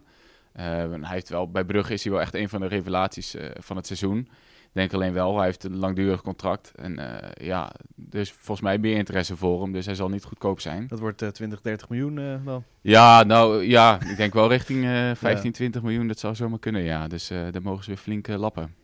Uh, 0.56 0.64
hij 0.64 1.00
heeft 1.02 1.30
wel, 1.30 1.52
bij 1.52 1.64
Brugge 1.64 1.94
is 1.94 2.04
hij 2.04 2.12
wel 2.12 2.22
echt 2.22 2.34
een 2.34 2.50
van 2.50 2.62
de 2.62 2.68
revelaties 2.68 3.36
van 3.60 3.76
het 3.76 3.86
seizoen. 3.86 4.20
Ik 4.20 4.78
denk 4.78 4.94
alleen 4.94 5.14
wel, 5.14 5.36
hij 5.38 5.46
heeft 5.46 5.64
een 5.64 5.78
langdurig 5.78 6.22
contract. 6.22 6.72
En 6.76 7.00
ja, 7.42 7.72
is 8.12 8.32
volgens 8.32 8.62
mij 8.62 8.78
meer 8.78 8.98
interesse 8.98 9.38
voor 9.38 9.62
hem, 9.62 9.72
dus 9.72 9.86
hij 9.86 9.96
zal 9.96 10.10
niet 10.10 10.24
goedkoop 10.24 10.60
zijn. 10.60 10.88
Dat 10.88 11.00
wordt 11.00 11.34
20, 11.34 11.62
30 11.62 11.90
miljoen 11.90 12.42
dan? 12.46 12.64
Ja, 12.82 13.24
nou 13.24 13.64
ja, 13.64 14.02
ik 14.02 14.18
denk 14.18 14.34
wel 14.34 14.50
richting 14.50 14.84
15, 15.18 15.44
ja. 15.44 15.52
20 15.52 15.82
miljoen. 15.82 16.08
Dat 16.08 16.20
zou 16.20 16.36
zomaar 16.36 16.60
kunnen, 16.60 16.84
ja. 16.84 17.08
Dus 17.08 17.28
daar 17.28 17.62
mogen 17.62 17.84
ze 17.84 17.90
weer 17.90 18.00
flink 18.00 18.28
lappen. 18.28 18.76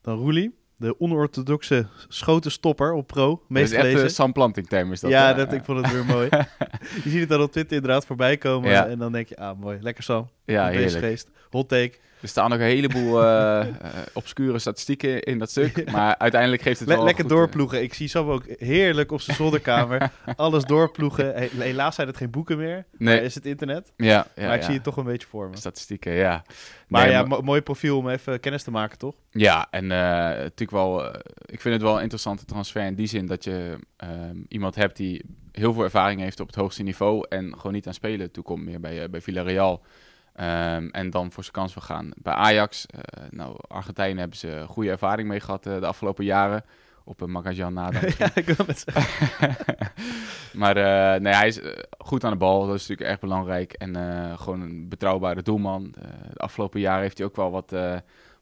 Dan 0.00 0.16
Roelie 0.16 0.54
de 0.76 1.00
onorthodoxe 1.00 1.86
schotenstopper 2.08 2.92
op 2.92 3.06
pro. 3.06 3.42
Meest 3.48 3.74
dat 3.74 3.84
is 3.84 4.02
echt 4.02 4.14
Sam 4.14 4.32
Planting 4.32 4.70
is 4.70 5.00
dat. 5.00 5.10
Ja, 5.10 5.32
dat, 5.32 5.52
ik 5.52 5.64
vond 5.64 5.82
het 5.82 5.92
weer 5.92 6.04
mooi. 6.04 6.28
je 7.04 7.10
ziet 7.10 7.20
het 7.20 7.28
dan 7.28 7.42
op 7.42 7.52
Twitter 7.52 7.76
inderdaad 7.76 8.06
voorbij 8.06 8.36
komen. 8.36 8.88
En 8.88 8.98
dan 8.98 9.12
denk 9.12 9.28
je, 9.28 9.36
ah 9.36 9.58
mooi, 9.58 9.78
lekker 9.80 10.04
Sam. 10.04 10.28
Ja, 10.44 10.68
heerlijk. 10.68 11.04
geest. 11.04 11.30
Hot 11.50 11.68
take. 11.68 11.98
Er 12.26 12.32
staan 12.32 12.50
nog 12.50 12.58
een 12.58 12.64
heleboel 12.64 13.22
uh, 13.22 13.66
obscure 14.12 14.58
statistieken 14.58 15.22
in 15.22 15.38
dat 15.38 15.50
stuk. 15.50 15.84
Maar 15.92 16.18
uiteindelijk 16.18 16.62
geeft 16.62 16.78
het 16.78 16.88
Le 16.88 16.94
wel 16.94 17.04
Lekker 17.04 17.24
goed, 17.24 17.32
doorploegen. 17.32 17.82
Ik 17.82 17.94
zie 17.94 18.08
Sam 18.08 18.28
ook 18.28 18.44
heerlijk 18.46 19.12
op 19.12 19.20
zijn 19.20 19.36
zolderkamer. 19.36 20.10
alles 20.36 20.64
doorploegen. 20.64 21.48
Helaas 21.58 21.94
zijn 21.94 22.06
het 22.06 22.16
geen 22.16 22.30
boeken 22.30 22.58
meer. 22.58 22.86
Nee. 22.98 23.20
is 23.20 23.34
het 23.34 23.46
internet. 23.46 23.92
Ja, 23.96 24.26
ja 24.34 24.46
maar 24.46 24.56
ik 24.56 24.62
zie 24.62 24.74
het 24.74 24.82
toch 24.82 24.96
een 24.96 25.04
beetje 25.04 25.26
voor 25.26 25.48
me. 25.48 25.56
Statistieken, 25.56 26.12
ja. 26.12 26.44
Maar 26.88 27.10
ja, 27.10 27.22
mooi 27.22 27.60
profiel 27.60 27.98
om 27.98 28.08
even 28.08 28.40
kennis 28.40 28.62
te 28.62 28.70
maken, 28.70 28.98
toch? 28.98 29.14
Ja, 29.30 29.66
en 29.70 29.84
uh, 29.84 29.90
natuurlijk 29.90 30.70
wel... 30.70 31.06
ik 31.44 31.60
vind 31.60 31.74
het 31.74 31.82
wel 31.82 31.96
een 31.96 32.02
interessante 32.02 32.44
transfer 32.44 32.86
in 32.86 32.94
die 32.94 33.06
zin 33.06 33.26
dat 33.26 33.44
je 33.44 33.78
ehm, 33.96 34.36
iemand 34.48 34.74
hebt 34.74 34.96
die 34.96 35.24
heel 35.52 35.72
veel 35.72 35.82
ervaring 35.82 36.20
heeft 36.20 36.40
op 36.40 36.46
het 36.46 36.56
hoogste 36.56 36.82
niveau 36.82 37.26
en 37.28 37.54
gewoon 37.56 37.72
niet 37.72 37.86
aan 37.86 37.94
spelen 37.94 38.30
toekomt 38.30 38.64
meer 38.64 38.80
bij, 38.80 39.10
bij 39.10 39.20
Villarreal. 39.20 39.82
Um, 40.40 40.90
en 40.90 41.10
dan 41.10 41.32
voor 41.32 41.42
zijn 41.42 41.54
kans 41.54 41.74
wil 41.74 41.82
gaan 41.82 42.12
bij 42.16 42.32
Ajax. 42.34 42.86
Uh, 42.94 43.24
nou, 43.30 43.56
Argentijnen 43.68 44.18
hebben 44.18 44.38
ze 44.38 44.64
goede 44.68 44.90
ervaring 44.90 45.28
mee 45.28 45.40
gehad 45.40 45.66
uh, 45.66 45.80
de 45.80 45.86
afgelopen 45.86 46.24
jaren. 46.24 46.64
Op 47.04 47.20
een 47.20 47.30
Magajan 47.30 47.72
na. 47.72 47.90
ja, 48.18 48.30
ik 48.34 48.44
wil 48.44 48.66
het 48.66 48.84
zeggen. 48.86 49.56
maar 50.60 50.76
uh, 50.76 51.20
nee, 51.20 51.34
hij 51.34 51.46
is 51.46 51.60
goed 51.98 52.24
aan 52.24 52.30
de 52.30 52.36
bal. 52.36 52.66
Dat 52.66 52.74
is 52.74 52.80
natuurlijk 52.80 53.10
erg 53.10 53.20
belangrijk. 53.20 53.72
En 53.72 53.94
gewoon 54.38 54.60
een 54.60 54.88
betrouwbare 54.88 55.42
doelman. 55.42 55.94
de 56.32 56.38
afgelopen 56.38 56.80
jaren 56.80 57.02
heeft 57.02 57.18
hij 57.18 57.26
ook 57.26 57.36
wel 57.36 57.50
wat, 57.50 57.74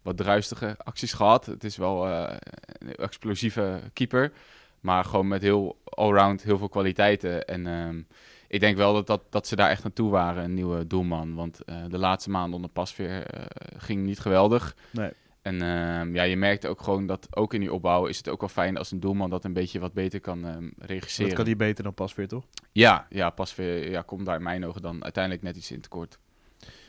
wat 0.03 0.17
druistige 0.17 0.77
acties 0.79 1.13
gehad. 1.13 1.47
Het 1.47 1.65
is 1.65 1.77
wel 1.77 2.09
een 2.09 2.97
explosieve 2.97 3.81
keeper. 3.93 4.33
Maar 4.81 5.05
gewoon 5.05 5.29
met 5.29 5.43
heel 5.43 5.79
allround 5.85 6.43
heel 6.43 6.59
veel 6.59 6.69
kwaliteiten. 6.69 7.45
En... 7.45 7.67
Um, 7.67 8.07
ik 8.49 8.61
denk 8.61 8.77
wel 8.77 8.93
dat, 8.93 9.07
dat, 9.07 9.23
dat 9.31 9.47
ze 9.47 9.57
daar 9.57 9.71
echt 9.71 9.83
naartoe 9.83 10.11
waren, 10.11 10.45
een 10.45 10.55
nieuwe 10.55 10.87
doelman. 10.87 11.35
Want 11.35 11.61
uh, 11.67 11.77
de 11.89 11.99
laatste 11.99 12.31
maanden 12.31 12.55
onder 12.55 12.71
Pasveer 12.71 13.35
uh, 13.35 13.45
ging 13.77 14.05
niet 14.05 14.19
geweldig. 14.19 14.77
Nee. 14.91 15.11
En 15.43 15.55
uh, 15.55 16.15
ja, 16.15 16.23
je 16.23 16.37
merkt 16.37 16.67
ook 16.67 16.83
gewoon 16.83 17.07
dat 17.07 17.29
ook 17.31 17.55
in 17.55 17.61
die 17.61 17.73
opbouw 17.73 18.07
is 18.07 18.17
het 18.17 18.29
ook 18.29 18.41
wel 18.41 18.49
fijn 18.49 18.77
als 18.77 18.91
een 18.91 19.01
doelman 19.01 19.31
dat 19.31 19.45
een 19.45 19.53
beetje 19.53 19.79
wat 19.81 19.93
beter 19.93 20.21
kan 20.21 20.45
um, 20.45 20.73
regisseren. 20.79 21.29
Dat 21.29 21.37
kan 21.37 21.47
hij 21.47 21.57
beter 21.57 21.85
dan 21.85 21.95
Pasveer, 21.95 22.29
toch? 22.29 22.45
Ja, 22.73 23.07
ja 23.11 23.31
Pasveer 23.31 23.91
ja, 23.91 24.03
komt 24.03 24.27
daar 24.27 24.37
in 24.37 24.43
mijn 24.43 24.67
ogen 24.67 24.83
dan 24.83 25.03
uiteindelijk 25.03 25.45
net 25.45 25.57
iets 25.57 25.71
in 25.71 25.81
tekort. 25.81 26.19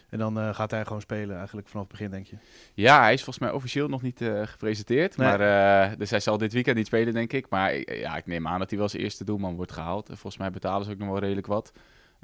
En 0.10 0.18
dan 0.18 0.38
uh, 0.38 0.54
gaat 0.54 0.72
hij 0.72 0.86
gewoon 0.86 1.02
spelen 1.02 1.38
eigenlijk 1.38 1.68
vanaf 1.68 1.84
het 1.84 1.92
begin, 1.92 2.12
denk 2.12 2.26
je? 2.26 2.36
Ja, 2.74 3.02
hij 3.02 3.14
is 3.14 3.24
volgens 3.24 3.46
mij 3.46 3.56
officieel 3.56 3.88
nog 3.88 4.02
niet 4.02 4.22
uh, 4.22 4.42
gepresenteerd. 4.46 5.18
Maar, 5.18 5.42
uh, 5.92 5.98
dus 5.98 6.10
hij 6.10 6.20
zal 6.20 6.38
dit 6.38 6.54
weekend 6.54 6.78
niet 6.78 6.86
spelen, 6.86 7.14
denk 7.14 7.34
ik. 7.34 7.50
Maar 7.50 7.96
ja, 7.96 8.18
ik 8.18 8.26
neem 8.26 8.48
aan 8.48 8.60
dat 8.60 8.70
hij 8.70 8.80
wel 8.80 8.90
zijn 8.90 9.04
eerste 9.04 9.24
doelman 9.24 9.56
wordt 9.56 9.72
gehaald. 9.72 10.08
Volgens 10.08 10.38
mij 10.38 10.52
betalen 10.52 10.86
ze 10.86 10.92
ook 10.92 10.98
nog 10.98 11.10
wel 11.10 11.20
redelijk 11.20 11.48
wat. 11.48 11.72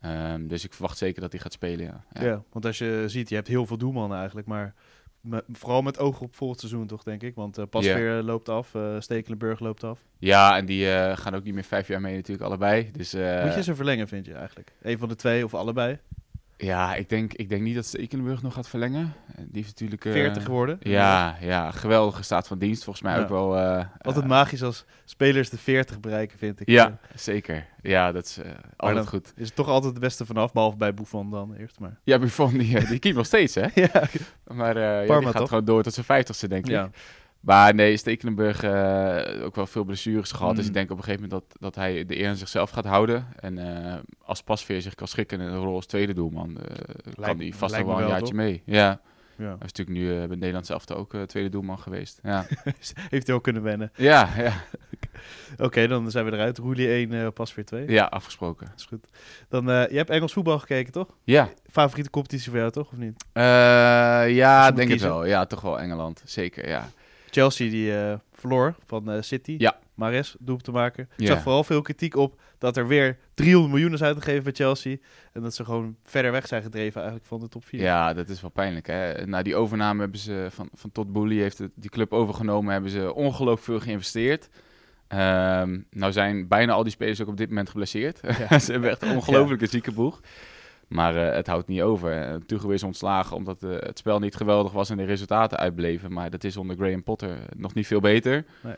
Um, 0.05 0.47
dus 0.47 0.63
ik 0.63 0.73
verwacht 0.73 0.97
zeker 0.97 1.21
dat 1.21 1.31
hij 1.31 1.41
gaat 1.41 1.53
spelen, 1.53 1.85
ja. 1.85 2.03
ja. 2.13 2.23
ja. 2.23 2.43
want 2.51 2.65
als 2.65 2.77
je 2.77 3.03
ziet, 3.07 3.29
je 3.29 3.35
hebt 3.35 3.47
heel 3.47 3.65
veel 3.65 3.77
doelmannen 3.77 4.17
eigenlijk. 4.17 4.47
Maar 4.47 4.73
met, 5.21 5.43
vooral 5.51 5.81
met 5.81 5.99
oog 5.99 6.21
op 6.21 6.35
volgend 6.35 6.59
seizoen 6.59 6.87
toch, 6.87 7.03
denk 7.03 7.23
ik. 7.23 7.35
Want 7.35 7.69
Pasveer 7.69 8.13
yeah. 8.13 8.25
loopt 8.25 8.49
af, 8.49 8.75
Stekelenburg 8.99 9.59
loopt 9.59 9.83
af. 9.83 9.99
Ja, 10.17 10.57
en 10.57 10.65
die 10.65 10.85
gaan 11.15 11.35
ook 11.35 11.43
niet 11.43 11.53
meer 11.53 11.63
vijf 11.63 11.87
jaar 11.87 12.01
mee 12.01 12.15
natuurlijk 12.15 12.47
allebei. 12.47 12.91
Dus, 12.91 13.13
Moet 13.13 13.53
je 13.55 13.63
ze 13.63 13.75
verlengen, 13.75 14.07
vind 14.07 14.25
je 14.25 14.33
eigenlijk? 14.33 14.73
Een 14.81 14.97
van 14.97 15.09
de 15.09 15.15
twee 15.15 15.45
of 15.45 15.53
allebei? 15.53 15.99
Ja, 16.61 16.95
ik 16.95 17.09
denk, 17.09 17.33
ik 17.33 17.49
denk 17.49 17.61
niet 17.61 17.75
dat 17.75 17.85
Stekelenburg 17.85 18.41
nog 18.41 18.53
gaat 18.53 18.67
verlengen. 18.67 19.13
Die 19.35 19.47
heeft 19.51 19.67
natuurlijk... 19.67 20.05
Uh, 20.05 20.13
40 20.13 20.43
geworden. 20.43 20.77
Ja, 20.79 21.37
ja, 21.41 21.71
geweldige 21.71 22.23
staat 22.23 22.47
van 22.47 22.57
dienst. 22.57 22.83
Volgens 22.83 23.05
mij 23.05 23.19
ook 23.19 23.29
wel... 23.29 23.57
Uh, 23.57 23.85
altijd 23.97 24.27
magisch 24.27 24.63
als 24.63 24.85
spelers 25.05 25.49
de 25.49 25.57
40 25.57 25.99
bereiken, 25.99 26.37
vind 26.37 26.59
ik. 26.59 26.69
Ja, 26.69 26.97
zeker. 27.15 27.65
Ja, 27.81 28.11
dat 28.11 28.25
is 28.25 28.39
altijd 28.75 29.07
goed. 29.07 29.33
Is 29.35 29.45
het 29.45 29.55
toch 29.55 29.67
altijd 29.67 29.93
de 29.93 29.99
beste 29.99 30.25
vanaf, 30.25 30.53
behalve 30.53 30.77
bij 30.77 30.93
Buffon 30.93 31.29
dan 31.29 31.53
eerst 31.53 31.79
maar. 31.79 31.99
Ja, 32.03 32.19
Buffon, 32.19 32.57
die, 32.57 32.85
die 32.85 32.99
keept 32.99 33.15
nog 33.15 33.25
steeds, 33.25 33.55
hè? 33.55 33.67
ja. 33.81 34.03
Maar 34.43 34.79
ja, 34.79 35.19
die 35.19 35.27
gaat 35.27 35.47
gewoon 35.47 35.65
door 35.65 35.83
tot 35.83 35.93
zijn 35.93 36.25
50ste, 36.25 36.47
denk 36.47 36.67
ik. 36.67 36.89
Maar 37.41 37.75
nee, 37.75 37.97
Stekelenburg 37.97 38.63
uh, 38.63 39.45
ook 39.45 39.55
wel 39.55 39.67
veel 39.67 39.83
blessures 39.83 40.31
gehad. 40.31 40.55
Dus 40.55 40.63
ik 40.63 40.71
mm. 40.71 40.75
denk 40.75 40.91
op 40.91 40.97
een 40.97 41.03
gegeven 41.03 41.23
moment 41.29 41.49
dat, 41.49 41.61
dat 41.61 41.75
hij 41.75 42.05
de 42.05 42.19
eer 42.19 42.29
aan 42.29 42.35
zichzelf 42.35 42.69
gaat 42.69 42.85
houden. 42.85 43.27
En 43.39 43.57
uh, 43.57 43.93
als 44.23 44.43
Pasveer 44.43 44.81
zich 44.81 44.95
kan 44.95 45.07
schikken 45.07 45.39
in 45.41 45.47
een 45.47 45.57
rol 45.57 45.75
als 45.75 45.85
tweede 45.85 46.13
doelman, 46.13 46.49
uh, 46.49 47.25
kan 47.25 47.37
hij 47.37 47.53
vast 47.53 47.77
nog 47.77 47.85
wel 47.85 48.01
een 48.01 48.07
jaartje 48.07 48.33
mee. 48.33 48.61
Ja. 48.65 49.01
ja. 49.37 49.45
Hij 49.45 49.53
is 49.53 49.73
natuurlijk 49.73 49.97
nu 49.97 50.27
bij 50.27 50.37
Nederland 50.37 50.65
zelf 50.65 50.91
ook 50.91 51.15
tweede 51.25 51.49
doelman 51.49 51.79
geweest. 51.79 52.19
Ja. 52.23 52.45
Heeft 53.09 53.27
hij 53.27 53.35
ook 53.35 53.43
kunnen 53.43 53.63
wennen. 53.63 53.91
Ja, 53.95 54.29
ja. 54.37 54.53
Oké, 55.65 55.87
dan 55.87 56.11
zijn 56.11 56.25
we 56.25 56.31
eruit. 56.31 56.57
Roelie 56.57 56.87
1, 56.87 57.11
uh, 57.11 57.27
Pasveer 57.33 57.65
2. 57.65 57.91
Ja, 57.91 58.05
afgesproken. 58.05 58.67
Dat 58.67 58.79
is 58.79 58.85
goed. 58.85 59.07
Dan, 59.49 59.65
je 59.65 59.97
hebt 59.97 60.09
Engels 60.09 60.33
voetbal 60.33 60.59
gekeken, 60.59 60.91
toch? 60.91 61.17
Ja. 61.23 61.49
Favoriete 61.69 62.09
competitie 62.09 62.49
voor 62.49 62.59
jou, 62.59 62.71
toch? 62.71 62.91
Of 62.91 62.97
niet? 62.97 63.25
ja, 63.33 64.71
denk 64.71 64.89
ik 64.89 64.99
wel. 64.99 65.25
Ja, 65.25 65.45
toch 65.45 65.61
wel 65.61 65.79
Engeland. 65.79 66.21
Zeker, 66.25 66.67
ja. 66.67 66.89
Chelsea 67.31 67.69
die 67.69 67.91
uh, 67.91 68.13
verloor 68.33 68.75
van 68.85 69.15
uh, 69.15 69.21
City. 69.21 69.55
Ja. 69.57 69.79
Mares, 69.93 70.35
doelpunt 70.39 70.63
te 70.63 70.71
maken. 70.71 71.09
Ik 71.17 71.27
zag 71.27 71.41
vooral 71.41 71.63
veel 71.63 71.81
kritiek 71.81 72.15
op 72.15 72.41
dat 72.57 72.77
er 72.77 72.87
weer 72.87 73.17
300 73.33 73.73
miljoen 73.73 73.93
is 73.93 74.03
uitgegeven 74.03 74.43
bij 74.43 74.53
Chelsea. 74.53 74.97
En 75.33 75.41
dat 75.41 75.55
ze 75.55 75.65
gewoon 75.65 75.95
verder 76.03 76.31
weg 76.31 76.47
zijn 76.47 76.61
gedreven 76.61 76.95
eigenlijk 76.95 77.25
van 77.25 77.39
de 77.39 77.47
top 77.47 77.65
4. 77.65 77.81
Ja, 77.81 78.13
dat 78.13 78.29
is 78.29 78.41
wel 78.41 78.49
pijnlijk. 78.49 78.87
Hè? 78.87 79.25
Na 79.25 79.41
die 79.41 79.55
overname 79.55 80.01
hebben 80.01 80.19
ze 80.19 80.47
van, 80.49 80.69
van 80.73 80.91
Todd 80.91 81.11
Boehly 81.11 81.37
heeft 81.37 81.57
het, 81.57 81.71
die 81.75 81.89
club 81.89 82.13
overgenomen. 82.13 82.71
Hebben 82.71 82.91
ze 82.91 83.13
ongelooflijk 83.13 83.63
veel 83.63 83.79
geïnvesteerd. 83.79 84.49
Um, 85.07 85.85
nou 85.89 86.11
zijn 86.11 86.47
bijna 86.47 86.73
al 86.73 86.83
die 86.83 86.91
spelers 86.91 87.21
ook 87.21 87.27
op 87.27 87.37
dit 87.37 87.49
moment 87.49 87.69
geblesseerd. 87.69 88.19
Ja. 88.49 88.59
ze 88.59 88.71
hebben 88.71 88.89
echt 88.89 89.01
een 89.01 89.15
ongelooflijke 89.15 89.65
ja. 89.65 89.71
zieke 89.71 89.91
boeg. 89.91 90.21
Maar 90.91 91.15
uh, 91.15 91.33
het 91.33 91.47
houdt 91.47 91.67
niet 91.67 91.81
over. 91.81 92.41
Uh, 92.47 92.73
is 92.73 92.83
ontslagen 92.83 93.35
omdat 93.35 93.63
uh, 93.63 93.79
het 93.79 93.97
spel 93.97 94.19
niet 94.19 94.35
geweldig 94.35 94.71
was 94.71 94.89
en 94.89 94.97
de 94.97 95.03
resultaten 95.03 95.57
uitbleven. 95.57 96.13
Maar 96.13 96.29
dat 96.29 96.43
is 96.43 96.57
onder 96.57 96.75
Graham 96.75 97.03
Potter 97.03 97.37
nog 97.55 97.73
niet 97.73 97.87
veel 97.87 97.99
beter. 97.99 98.45
Nee. 98.63 98.75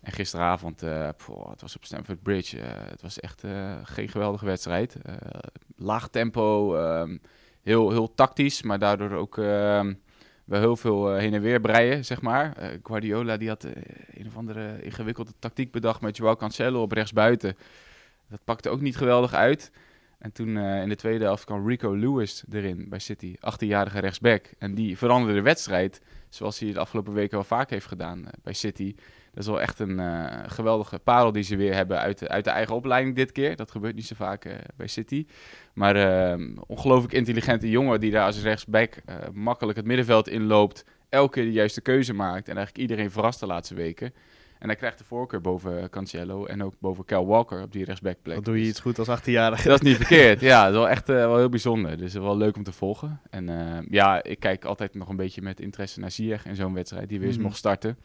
En 0.00 0.12
gisteravond, 0.12 0.84
poh, 1.26 1.50
het 1.50 1.60
was 1.60 1.76
op 1.76 1.84
Stamford 1.84 2.22
Bridge. 2.22 2.58
het 2.90 3.02
was 3.02 3.20
echt 3.20 3.42
geen 3.82 4.08
geweldige 4.08 4.44
wedstrijd. 4.44 4.96
laag 5.76 6.08
tempo, 6.08 6.76
ehm, 6.76 7.16
heel, 7.62 7.90
heel 7.90 8.14
tactisch, 8.14 8.62
maar 8.62 8.78
daardoor 8.78 9.10
ook 9.10 9.38
ehm, 9.38 9.94
wel 10.44 10.60
heel 10.60 10.76
veel 10.76 11.14
heen 11.14 11.34
en 11.34 11.40
weer 11.40 11.60
breien, 11.60 12.04
zeg 12.04 12.20
maar. 12.20 12.56
Guardiola 12.82 13.36
die 13.36 13.48
had 13.48 13.64
een 14.14 14.26
of 14.26 14.36
andere 14.36 14.82
ingewikkelde 14.82 15.32
tactiek 15.38 15.72
bedacht 15.72 16.00
met 16.00 16.16
Joao 16.16 16.36
Cancelo 16.36 16.82
op 16.82 16.92
rechtsbuiten. 16.92 17.56
Dat 18.28 18.40
pakte 18.44 18.68
ook 18.68 18.80
niet 18.80 18.96
geweldig 18.96 19.32
uit. 19.32 19.70
En 20.24 20.32
toen 20.32 20.48
uh, 20.48 20.82
in 20.82 20.88
de 20.88 20.96
tweede 20.96 21.24
helft 21.24 21.44
kwam 21.44 21.68
Rico 21.68 21.94
Lewis 21.94 22.44
erin 22.52 22.88
bij 22.88 22.98
City, 22.98 23.34
18-jarige 23.36 23.98
rechtsback. 23.98 24.50
En 24.58 24.74
die 24.74 24.98
veranderde 24.98 25.34
de 25.34 25.42
wedstrijd, 25.42 26.00
zoals 26.28 26.58
hij 26.58 26.72
de 26.72 26.78
afgelopen 26.78 27.12
weken 27.12 27.34
wel 27.34 27.44
vaak 27.44 27.70
heeft 27.70 27.86
gedaan 27.86 28.18
uh, 28.18 28.26
bij 28.42 28.52
City. 28.52 28.94
Dat 29.32 29.42
is 29.42 29.46
wel 29.46 29.60
echt 29.60 29.78
een 29.78 29.98
uh, 29.98 30.42
geweldige 30.46 30.98
parel 30.98 31.32
die 31.32 31.42
ze 31.42 31.56
weer 31.56 31.74
hebben 31.74 31.98
uit 31.98 32.18
de, 32.18 32.28
uit 32.28 32.44
de 32.44 32.50
eigen 32.50 32.74
opleiding 32.74 33.16
dit 33.16 33.32
keer. 33.32 33.56
Dat 33.56 33.70
gebeurt 33.70 33.94
niet 33.94 34.06
zo 34.06 34.14
vaak 34.14 34.46
bij 34.76 34.86
City. 34.86 35.26
Maar 35.74 35.96
ehm, 35.96 36.56
ongelooflijk 36.66 37.12
intelligente 37.12 37.70
jongen 37.70 38.00
die 38.00 38.10
daar 38.10 38.26
als 38.26 38.42
rechtsback 38.42 38.94
makkelijk 39.32 39.76
het 39.76 39.86
middenveld 39.86 40.28
inloopt. 40.28 40.84
Elke 41.08 41.32
keer 41.32 41.44
de 41.44 41.52
juiste 41.52 41.80
keuze 41.80 42.12
maakt 42.12 42.48
en 42.48 42.56
eigenlijk 42.56 42.78
iedereen 42.90 43.10
verrast 43.10 43.40
de 43.40 43.46
laatste 43.46 43.74
weken. 43.74 44.14
En 44.64 44.70
hij 44.70 44.78
krijgt 44.78 44.98
de 44.98 45.04
voorkeur 45.04 45.40
boven 45.40 45.90
Cancelo 45.90 46.46
en 46.46 46.62
ook 46.62 46.74
boven 46.78 47.04
Cal 47.04 47.26
Walker 47.26 47.62
op 47.62 47.72
die 47.72 47.84
rechtsbackplek. 47.84 48.34
Dat 48.34 48.44
doe 48.44 48.60
je 48.60 48.66
iets 48.66 48.80
goed 48.80 48.98
als 48.98 49.20
18-jarige. 49.20 49.68
Dat 49.68 49.82
is 49.82 49.88
niet 49.88 49.96
verkeerd. 50.06 50.40
Ja, 50.40 50.62
dat 50.64 50.72
is 50.72 50.78
wel 50.78 50.88
echt 50.88 51.08
uh, 51.08 51.16
wel 51.16 51.36
heel 51.36 51.48
bijzonder. 51.48 51.96
Dus 51.96 52.14
wel 52.14 52.36
leuk 52.36 52.56
om 52.56 52.62
te 52.62 52.72
volgen. 52.72 53.20
En 53.30 53.48
uh, 53.48 53.78
ja, 53.90 54.22
ik 54.22 54.40
kijk 54.40 54.64
altijd 54.64 54.94
nog 54.94 55.08
een 55.08 55.16
beetje 55.16 55.42
met 55.42 55.60
interesse 55.60 56.00
naar 56.00 56.10
Ziyech 56.10 56.46
in 56.46 56.56
zo'n 56.56 56.74
wedstrijd 56.74 57.08
die 57.08 57.18
weer 57.18 57.28
eens 57.28 57.36
mm. 57.36 57.42
mocht 57.42 57.56
starten. 57.56 57.98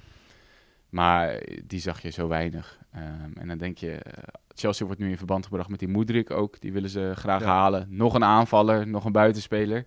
Maar 0.89 1.43
die 1.65 1.79
zag 1.79 2.01
je 2.01 2.09
zo 2.09 2.27
weinig. 2.27 2.79
Um, 2.95 3.33
en 3.37 3.47
dan 3.47 3.57
denk 3.57 3.77
je, 3.77 3.91
uh, 3.91 4.23
Chelsea 4.55 4.85
wordt 4.85 5.01
nu 5.01 5.09
in 5.09 5.17
verband 5.17 5.45
gebracht 5.45 5.69
met 5.69 5.79
die 5.79 5.87
Moedrik 5.87 6.31
ook. 6.31 6.61
Die 6.61 6.73
willen 6.73 6.89
ze 6.89 7.11
graag 7.15 7.43
halen. 7.43 7.87
Nog 7.89 8.13
een 8.13 8.23
aanvaller, 8.23 8.87
nog 8.87 9.05
een 9.05 9.11
buitenspeler. 9.11 9.85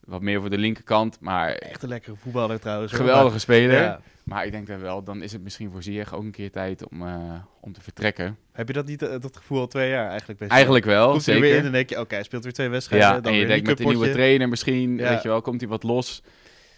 Wat 0.00 0.22
meer 0.22 0.40
voor 0.40 0.50
de 0.50 0.58
linkerkant, 0.58 1.20
maar... 1.20 1.48
Echt 1.48 1.82
een 1.82 1.88
lekkere 1.88 2.16
voetballer 2.16 2.60
trouwens. 2.60 2.92
Geweldige 2.92 3.38
speler. 3.38 3.82
Ja. 3.82 4.00
Maar 4.30 4.46
ik 4.46 4.52
denk 4.52 4.66
dat 4.66 4.80
wel, 4.80 5.02
dan 5.02 5.22
is 5.22 5.32
het 5.32 5.42
misschien 5.42 5.70
voor 5.70 5.82
Ziyech 5.82 6.14
ook 6.14 6.22
een 6.22 6.30
keer 6.30 6.50
tijd 6.50 6.88
om, 6.88 7.02
uh, 7.02 7.34
om 7.60 7.72
te 7.72 7.80
vertrekken. 7.80 8.36
Heb 8.52 8.66
je 8.66 8.72
dat 8.72 8.86
niet, 8.86 9.02
uh, 9.02 9.08
dat 9.20 9.36
gevoel 9.36 9.60
al 9.60 9.66
twee 9.66 9.90
jaar 9.90 10.08
eigenlijk? 10.08 10.38
Best 10.38 10.50
eigenlijk 10.50 10.84
wel, 10.84 11.10
komt 11.10 11.22
zeker. 11.22 11.40
weer 11.40 11.56
in 11.56 11.64
en 11.64 11.72
denk 11.72 11.88
je, 11.88 12.00
oké, 12.00 12.14
hij 12.14 12.22
speelt 12.24 12.42
weer 12.42 12.52
twee 12.52 12.68
wedstrijden. 12.68 13.08
Ja, 13.08 13.20
dan 13.20 13.32
en 13.32 13.38
je 13.38 13.46
denkt 13.46 13.66
met 13.66 13.78
de 13.78 13.84
nieuwe 13.84 14.10
trainer 14.10 14.48
misschien, 14.48 14.96
ja. 14.96 15.08
weet 15.08 15.22
je 15.22 15.28
wel, 15.28 15.42
komt 15.42 15.60
hij 15.60 15.68
wat 15.68 15.82
los. 15.82 16.22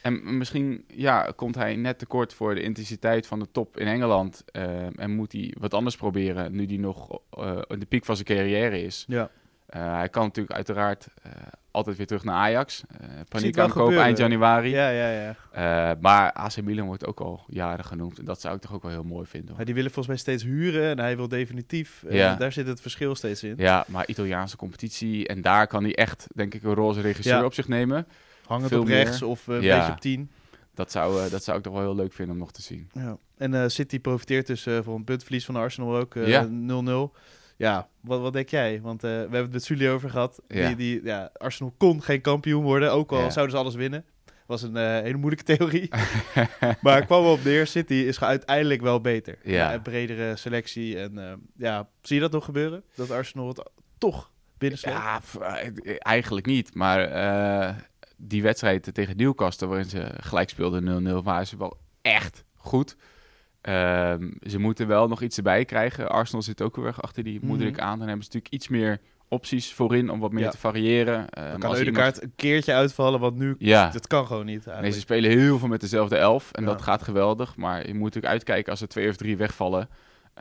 En 0.03 0.39
misschien 0.39 0.85
ja, 0.87 1.33
komt 1.37 1.55
hij 1.55 1.77
net 1.77 1.99
tekort 1.99 2.35
voor 2.35 2.55
de 2.55 2.63
intensiteit 2.63 3.27
van 3.27 3.39
de 3.39 3.47
top 3.53 3.79
in 3.79 3.87
Engeland. 3.87 4.45
Uh, 4.53 5.01
en 5.01 5.11
moet 5.11 5.33
hij 5.33 5.55
wat 5.59 5.75
anders 5.75 5.97
proberen, 5.97 6.53
nu 6.53 6.67
hij 6.67 6.77
nog 6.77 7.21
in 7.69 7.79
de 7.79 7.87
piek 7.89 8.05
van 8.05 8.15
zijn 8.15 8.27
carrière 8.27 8.83
is. 8.83 9.05
Ja. 9.09 9.31
hij 9.67 10.09
kan 10.09 10.23
natuurlijk 10.23 10.57
uiteraard 10.57 11.07
altijd 11.73 11.97
weer 11.97 12.07
terug 12.07 12.25
naar 12.25 12.35
Ajax. 12.35 12.83
Uh, 12.93 13.09
paniek 13.29 13.59
aankoop 13.59 13.93
eind 13.93 14.19
januari. 14.19 14.71
Ja, 14.71 14.89
ja, 14.89 15.11
ja. 15.11 15.37
Uh, 15.93 16.01
maar 16.01 16.33
AC 16.33 16.63
Milan 16.63 16.87
wordt 16.87 17.07
ook 17.07 17.21
al 17.21 17.45
jaren 17.47 17.85
genoemd. 17.85 18.19
En 18.19 18.25
dat 18.25 18.41
zou 18.41 18.55
ik 18.55 18.61
toch 18.61 18.73
ook 18.73 18.83
wel 18.83 18.91
heel 18.91 19.05
mooi 19.05 19.27
vinden. 19.27 19.57
Maar 19.57 19.65
die 19.65 19.75
willen 19.75 19.91
volgens 19.91 20.15
mij 20.15 20.17
steeds 20.17 20.43
huren 20.43 20.91
en 20.91 20.99
hij 20.99 21.17
wil 21.17 21.29
definitief. 21.29 22.03
Uh, 22.07 22.15
ja. 22.15 22.35
Daar 22.35 22.53
zit 22.53 22.67
het 22.67 22.81
verschil 22.81 23.15
steeds 23.15 23.43
in. 23.43 23.55
Ja, 23.57 23.85
maar 23.89 24.07
Italiaanse 24.07 24.57
competitie. 24.57 25.29
En 25.29 25.43
daar 25.43 25.67
kan 25.67 25.83
hij 25.83 25.95
echt, 25.95 26.27
denk 26.35 26.55
ik, 26.55 26.63
een 26.63 26.75
roze 26.75 27.01
regisseur 27.01 27.45
op 27.45 27.55
zich 27.55 27.69
nemen. 27.69 28.07
Hangend 28.47 28.73
op 28.73 28.87
rechts 28.87 29.23
of 29.23 29.47
een 29.47 29.61
beetje 29.61 29.91
op 29.91 30.01
tien. 30.01 30.31
Dat 30.75 30.91
zou, 30.91 31.31
dat 31.31 31.45
zou 31.45 31.57
ik 31.57 31.63
toch 31.63 31.73
wel 31.73 31.83
heel 31.83 31.95
leuk 31.95 32.13
vinden 32.13 32.35
om 32.35 32.41
nog 32.41 32.53
te 32.53 32.63
zien. 32.63 32.91
Ja. 32.93 33.17
En 33.37 33.71
City 33.71 34.01
profiteert 34.01 34.47
dus 34.47 34.63
van 34.63 34.95
een 34.95 35.05
puntverlies 35.05 35.45
van 35.45 35.57
Arsenal 35.57 35.97
ook. 35.97 36.15
0-0. 36.17 36.21
Ja, 37.57 37.89
wat, 38.01 38.21
wat 38.21 38.33
denk 38.33 38.49
jij? 38.49 38.81
Want 38.81 39.05
uh, 39.05 39.11
we 39.11 39.17
hebben 39.17 39.41
het 39.41 39.53
met 39.53 39.65
Sully 39.65 39.89
over 39.89 40.11
gehad. 40.11 40.41
Ja. 40.49 40.67
Die, 40.67 40.77
die, 40.77 41.05
ja, 41.05 41.31
Arsenal 41.37 41.75
kon 41.79 42.03
geen 42.03 42.21
kampioen 42.21 42.63
worden, 42.63 42.93
ook 42.93 43.13
al 43.13 43.31
zouden 43.31 43.57
ze 43.57 43.63
alles 43.63 43.75
winnen. 43.75 44.05
Was 44.47 44.63
een 44.63 44.77
uh, 44.77 44.83
hele 44.83 45.17
moeilijke 45.17 45.57
theorie. 45.57 45.91
maar 46.81 47.07
kwam 47.07 47.25
op 47.25 47.45
neer, 47.45 47.67
City 47.67 47.95
is 47.95 48.23
uiteindelijk 48.23 48.81
wel 48.81 49.01
beter. 49.01 49.39
Ja. 49.43 49.75
een 49.75 49.83
bredere 49.83 50.37
selectie. 50.37 50.99
En 50.99 51.13
uh, 51.15 51.33
ja, 51.57 51.89
zie 52.03 52.17
je 52.17 52.23
dat 52.23 52.33
nog 52.33 52.45
gebeuren? 52.45 52.83
Dat 52.95 53.11
Arsenal 53.11 53.49
het 53.49 53.71
toch 53.99 54.31
binnensleept? 54.59 54.97
Ja, 54.97 55.21
eigenlijk 55.99 56.47
niet. 56.47 56.75
Maar 56.75 57.09
die 58.17 58.43
wedstrijd 58.43 58.95
tegen 58.95 59.17
Newcastle, 59.17 59.67
waarin 59.67 59.89
ze 59.89 60.11
gelijk 60.17 60.49
speelden 60.49 61.21
0-0, 61.21 61.25
waren 61.25 61.47
ze 61.47 61.57
wel 61.57 61.79
echt 62.03 62.45
goed. 62.57 62.97
Ehm, 63.63 64.31
ze 64.49 64.59
moeten 64.59 64.87
wel 64.87 65.09
nog 65.09 65.23
iets 65.23 65.37
erbij 65.37 65.65
krijgen. 65.65 66.09
Arsenal 66.09 66.43
zit 66.43 66.63
ook 66.63 66.77
heel 66.77 66.85
erg 66.85 67.03
achter 67.03 67.23
die 67.23 67.41
moederlijk 67.43 67.77
mm 67.77 67.83
aan. 67.83 67.99
Dan 67.99 68.09
hebben 68.09 68.25
ze 68.25 68.31
natuurlijk 68.33 68.55
iets 68.55 68.69
meer 68.69 69.01
opties 69.29 69.73
voorin 69.73 70.11
om 70.11 70.21
wat 70.21 70.33
meer 70.33 70.51
te 70.51 70.59
variëren. 70.59 71.19
Um, 71.19 71.27
dan 71.51 71.59
kan 71.59 71.85
de 71.85 71.91
kaart 71.91 72.23
een 72.23 72.33
keertje 72.37 72.73
uitvallen, 72.73 73.21
want 73.21 73.37
nu, 73.37 73.55
ja. 73.59 73.91
dat 73.91 74.07
kan 74.07 74.27
gewoon 74.27 74.47
niet 74.47 74.55
eigenlijk. 74.55 74.83
Nee, 74.83 74.93
ze 74.93 75.01
spelen 75.01 75.31
heel 75.31 75.59
veel 75.59 75.69
met 75.69 75.81
dezelfde 75.81 76.17
elf 76.17 76.53
en 76.53 76.65
dat 76.65 76.83
gaat 76.83 77.03
geweldig. 77.03 77.57
Maar 77.57 77.87
je 77.87 77.95
moet 77.95 78.03
natuurlijk 78.03 78.33
uitkijken 78.33 78.71
als 78.71 78.81
er 78.81 78.89
twee 78.89 79.09
of 79.09 79.17
drie 79.17 79.37
wegvallen. 79.37 79.89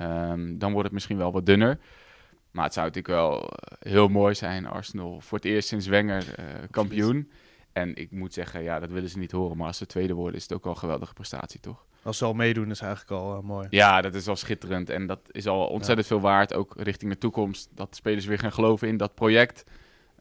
Um, 0.01 0.58
dan 0.58 0.72
wordt 0.72 0.84
het 0.84 0.94
misschien 0.94 1.18
wel 1.18 1.32
wat 1.32 1.46
dunner. 1.46 1.80
Maar 2.51 2.63
het 2.63 2.74
zou 2.74 2.86
natuurlijk 2.86 3.16
wel 3.16 3.50
eh, 3.50 3.92
heel 3.92 4.08
mooi 4.08 4.36
zijn, 4.36 4.66
Arsenal 4.66 5.22
voor 5.22 5.38
het 5.38 5.48
eerst 5.48 5.68
sinds 5.68 5.88
Wenger 5.88 6.24
uh, 6.40 6.46
kampioen. 6.72 7.32
En 7.74 7.96
ik 7.96 8.12
moet 8.12 8.34
zeggen, 8.34 8.63
ja, 8.63 8.80
dat 8.80 8.90
willen 8.90 9.10
ze 9.10 9.18
niet 9.18 9.32
horen. 9.32 9.58
Maar 9.58 9.68
als 9.68 9.78
ze 9.78 9.86
tweede 9.86 10.13
worden, 10.13 10.36
is 10.36 10.44
het 10.44 10.54
ook 10.54 10.63
wel 10.63 10.74
een 10.74 10.80
geweldige 10.80 11.13
prestatie, 11.13 11.60
toch? 11.60 11.86
Als 12.03 12.17
ze 12.17 12.25
al 12.25 12.34
meedoen, 12.34 12.70
is 12.72 12.81
eigenlijk 12.81 13.22
al 13.22 13.38
uh, 13.38 13.43
mooi. 13.43 13.67
Ja, 13.70 14.01
dat 14.01 14.15
is 14.15 14.27
al 14.27 14.36
schitterend. 14.36 14.89
En 14.89 15.08
dat 15.08 15.20
is 15.31 15.48
al 15.48 15.67
ontzettend 15.67 16.08
veel 16.08 16.22
waard, 16.22 16.53
ook 16.53 16.74
richting 16.77 17.12
de 17.12 17.17
toekomst. 17.17 17.70
Dat 17.75 17.96
spelers 17.96 18.25
weer 18.25 18.39
gaan 18.39 18.51
geloven 18.51 18.88
in 18.88 18.98
dat 18.98 19.15
project. 19.15 19.63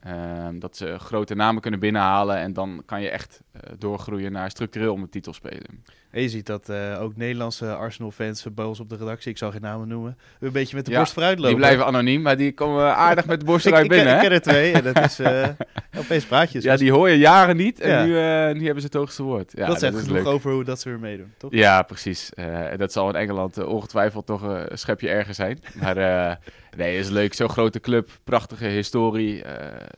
Uh, 0.06 0.48
dat 0.52 0.76
ze 0.76 0.98
grote 0.98 1.34
namen 1.34 1.62
kunnen 1.62 1.80
binnenhalen. 1.80 2.36
En 2.36 2.52
dan 2.52 2.82
kan 2.86 3.02
je 3.02 3.08
echt 3.08 3.40
uh, 3.54 3.60
doorgroeien 3.78 4.32
naar 4.32 4.50
structureel 4.50 4.92
om 4.92 5.00
de 5.00 5.08
titel 5.08 5.32
spelen. 5.32 5.84
En 6.10 6.22
je 6.22 6.28
ziet 6.28 6.46
dat 6.46 6.68
uh, 6.68 7.02
ook 7.02 7.16
Nederlandse 7.16 7.74
Arsenal-fans 7.74 8.46
bij 8.54 8.64
ons 8.64 8.80
op 8.80 8.88
de 8.88 8.96
redactie, 8.96 9.30
ik 9.30 9.38
zal 9.38 9.50
geen 9.50 9.60
namen 9.60 9.88
noemen, 9.88 10.18
een 10.40 10.52
beetje 10.52 10.76
met 10.76 10.86
de 10.86 10.92
borst 10.92 11.12
vooruit 11.12 11.38
lopen. 11.38 11.50
Die 11.50 11.60
blijven 11.60 11.86
anoniem, 11.86 12.22
maar 12.22 12.36
die 12.36 12.52
komen 12.52 12.96
aardig 12.96 13.26
met 13.26 13.40
de 13.40 13.46
borst 13.46 13.66
eruit 13.66 13.88
binnen. 13.88 14.16
Ik, 14.16 14.22
ik 14.22 14.28
ken 14.28 14.32
er 14.32 14.40
twee 14.40 14.72
en 14.72 14.82
dat 14.82 15.04
is 15.04 15.20
uh, 15.20 15.48
opeens 16.02 16.24
praatjes. 16.24 16.64
Ja, 16.64 16.76
die 16.76 16.92
hoor 16.92 17.08
je 17.08 17.18
jaren 17.18 17.56
niet 17.56 17.80
en 17.80 18.06
nu, 18.06 18.12
uh, 18.12 18.20
nu 18.54 18.64
hebben 18.64 18.80
ze 18.80 18.86
het 18.86 18.94
hoogste 18.94 19.22
woord. 19.22 19.52
Ja, 19.54 19.66
dat 19.66 19.78
zegt 19.78 19.98
genoeg 19.98 20.12
leuk. 20.12 20.26
over 20.26 20.52
hoe 20.52 20.64
dat 20.64 20.80
ze 20.80 20.88
weer 20.88 20.98
meedoen, 20.98 21.32
toch? 21.38 21.52
Ja, 21.52 21.82
precies. 21.82 22.30
dat 22.76 22.92
zal 22.92 23.08
in 23.08 23.14
Engeland 23.14 23.64
ongetwijfeld 23.64 24.26
toch 24.26 24.42
een 24.42 24.78
schepje 24.78 25.08
erger 25.08 25.34
zijn. 25.34 25.62
Maar 25.80 26.38
nee, 26.76 26.98
is 26.98 27.08
leuk. 27.08 27.34
Zo'n 27.34 27.48
grote 27.48 27.80
club, 27.80 28.08
prachtige 28.24 28.66
historie, 28.66 29.42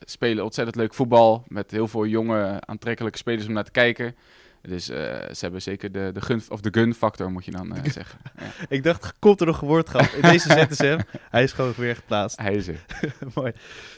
spelen 0.05 0.45
ontzettend 0.45 0.77
leuk 0.77 0.95
voetbal 0.95 1.45
met 1.49 1.71
heel 1.71 1.89
veel 1.89 2.07
jonge, 2.07 2.61
aantrekkelijke 2.61 3.19
spelers 3.19 3.47
om 3.47 3.53
naar 3.53 3.65
te 3.65 3.71
kijken. 3.71 4.15
Dus 4.63 4.91
uh, 4.91 4.97
ze 4.97 5.39
hebben 5.39 5.63
zeker 5.63 5.93
de, 5.93 6.11
de 6.13 6.21
gun, 6.21 6.43
of 6.49 6.61
de 6.61 6.69
gun 6.73 6.95
factor, 6.95 7.31
moet 7.31 7.45
je 7.45 7.51
dan 7.51 7.77
uh, 7.77 7.83
zeggen. 7.85 8.19
Ja. 8.39 8.45
Ik 8.77 8.83
dacht, 8.83 9.15
komt 9.19 9.41
er 9.41 9.47
nog 9.47 9.61
een 9.61 9.69
woord 9.69 9.89
gehad 9.89 10.13
in 10.13 10.23
deze 10.23 10.49
ZSM? 10.71 10.99
Hij 11.31 11.43
is 11.43 11.53
gewoon 11.53 11.73
weer 11.77 11.97
geplaatst. 11.97 12.39
Hij 12.39 12.55
is 12.55 12.69
er. 12.69 12.85
Mooi. 13.35 13.53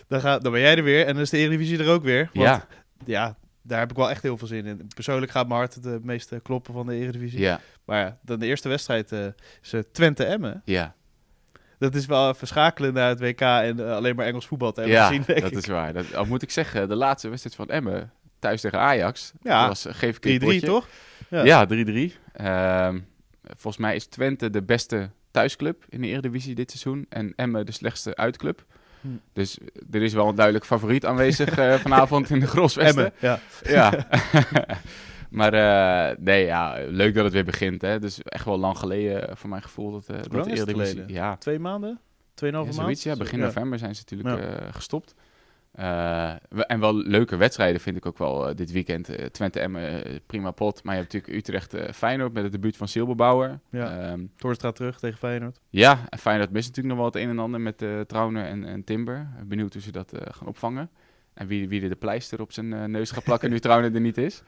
Dan, 0.09 0.21
ga, 0.21 0.39
dan 0.39 0.53
ben 0.53 0.61
jij 0.61 0.77
er 0.77 0.83
weer 0.83 1.07
en 1.07 1.13
dan 1.13 1.23
is 1.23 1.31
de 1.31 1.37
Eredivisie 1.37 1.79
er 1.79 1.91
ook 1.91 2.03
weer. 2.03 2.31
Want, 2.33 2.49
ja. 2.49 2.67
Ja, 3.05 3.37
daar 3.63 3.79
heb 3.79 3.91
ik 3.91 3.97
wel 3.97 4.11
echt 4.11 4.23
heel 4.23 4.39
veel 4.39 4.49
zin 4.49 4.67
in. 4.67 4.89
Persoonlijk 4.95 5.33
gaat 5.33 5.49
mijn 5.49 5.59
hart 5.59 5.75
het 5.75 6.05
meeste 6.05 6.41
kloppen 6.43 6.75
van 6.75 6.87
de 6.87 6.95
Eredivisie. 6.95 7.41
Ja. 7.41 7.61
Maar 7.85 8.01
ja, 8.01 8.19
dan 8.23 8.39
de 8.39 8.47
eerste 8.47 8.69
wedstrijd 8.69 9.13
uh, 9.13 9.27
is 9.63 9.75
Twente-Emmen. 9.93 10.63
Ja. 10.65 10.95
Dat 11.85 11.95
is 11.95 12.07
wel 12.07 12.35
verschakelen 12.35 12.93
naar 12.93 13.09
het 13.09 13.21
WK 13.21 13.41
en 13.41 13.95
alleen 13.95 14.17
maar 14.17 14.27
Engels 14.27 14.47
voetbal 14.47 14.73
te 14.73 14.81
hebben 14.81 14.99
ja, 14.99 15.07
gezien, 15.07 15.25
dat 15.41 15.53
is 15.53 15.67
waar. 15.67 15.93
Dat, 15.93 16.15
al 16.15 16.25
moet 16.25 16.43
ik 16.43 16.51
zeggen, 16.51 16.89
de 16.89 16.95
laatste 16.95 17.29
wedstrijd 17.29 17.57
van 17.57 17.69
Emmen 17.71 18.13
thuis 18.39 18.61
tegen 18.61 18.79
Ajax. 18.79 19.33
Ja, 19.43 19.69
was, 19.69 19.87
eh, 19.87 19.95
geef 19.95 20.19
ik 20.21 20.43
3-3 20.63 20.65
toch? 20.65 20.89
Ja, 21.29 21.67
3-3. 21.67 22.17
Ehm, 22.33 22.99
volgens 23.45 23.77
mij 23.77 23.95
is 23.95 24.07
Twente 24.07 24.51
de 24.51 24.63
beste 24.63 25.11
thuisclub 25.31 25.85
in 25.89 26.01
de 26.01 26.07
Eredivisie 26.07 26.55
dit 26.55 26.71
seizoen. 26.71 27.07
En 27.09 27.33
Emmen 27.37 27.67
de 27.67 27.73
slechtste 27.73 28.17
uitclub. 28.17 28.65
Hm. 29.01 29.09
Dus 29.33 29.59
er 29.91 30.03
is 30.03 30.13
wel 30.13 30.29
een 30.29 30.35
duidelijk 30.35 30.65
favoriet 30.65 31.05
aanwezig 31.05 31.59
uh, 31.59 31.75
vanavond 31.87 32.31
in 32.31 32.41
de 32.41 32.47
Grosvesten. 32.47 33.13
ja. 33.19 33.41
ja. 33.63 33.93
maar 35.35 35.55
uh, 35.55 36.17
nee, 36.19 36.45
ja, 36.45 36.77
leuk 36.89 37.15
dat 37.15 37.25
het 37.25 37.33
weer 37.33 37.45
begint. 37.45 37.83
Hè. 37.83 37.99
Dus 37.99 38.23
echt 38.23 38.45
wel 38.45 38.59
lang 38.59 38.79
geleden 38.79 39.37
voor 39.37 39.51
mijn 39.51 39.63
gevoel 39.63 39.93
dat, 39.93 40.09
uh, 40.11 40.17
dat 40.17 40.45
de 40.45 40.51
Eredivisie... 40.51 41.05
Ja. 41.07 41.37
Twee 41.37 41.59
maanden? 41.59 42.01
Tweeënhalve 42.35 42.73
ja, 42.73 42.83
maand? 42.83 43.03
Ja, 43.03 43.17
begin 43.17 43.39
november 43.39 43.79
zijn 43.79 43.95
ze 43.95 44.03
natuurlijk 44.09 44.75
gestopt. 44.75 45.15
En 45.73 46.81
wel 46.81 46.95
leuke 46.95 47.37
wedstrijden 47.37 47.81
vind 47.81 47.97
ik 47.97 48.07
ook 48.07 48.19
wel 48.19 48.55
dit 48.55 48.73
weekend. 48.73 49.33
Twente 49.33 49.61
Emmen, 49.61 50.03
prima 50.27 50.51
pot. 50.51 50.83
Maar 50.83 50.95
je 50.95 51.01
hebt 51.01 51.13
natuurlijk 51.13 51.39
Utrecht 51.39 51.97
Feyenoord 51.97 52.33
met 52.33 52.43
het 52.43 52.53
debuut 52.53 52.77
van 52.77 52.89
Silberbouwer. 52.89 53.61
Ja, 53.71 54.13
um, 54.13 54.33
terug 54.73 54.99
tegen 54.99 55.19
Feyenoord. 55.19 55.61
Ja, 55.71 55.99
en 56.09 56.19
Feyenoord 56.19 56.51
mist 56.51 56.69
natuurlijk 56.69 56.95
nog 56.95 57.05
wel 57.05 57.13
het 57.13 57.23
een 57.23 57.37
en 57.37 57.45
ander 57.45 57.61
met 57.61 57.83
uh, 57.83 58.01
Trauner 58.01 58.45
en, 58.45 58.65
en 58.65 58.85
Timber. 58.85 59.29
Benieuwd 59.45 59.73
hoe 59.73 59.83
ze 59.83 59.93
dat 59.93 60.13
gaan 60.31 60.49
opvangen. 60.49 60.91
En 61.35 61.47
wie, 61.47 61.69
wie 61.69 61.83
er 61.83 61.89
de 61.89 61.95
pleister 61.95 62.41
op 62.41 62.53
zijn 62.53 62.91
neus 62.91 63.11
gaat 63.11 63.25
plakken 63.25 63.51
nu 63.51 63.61
Trauner 63.65 63.95
er 63.95 64.01
niet 64.01 64.19
is. 64.19 64.43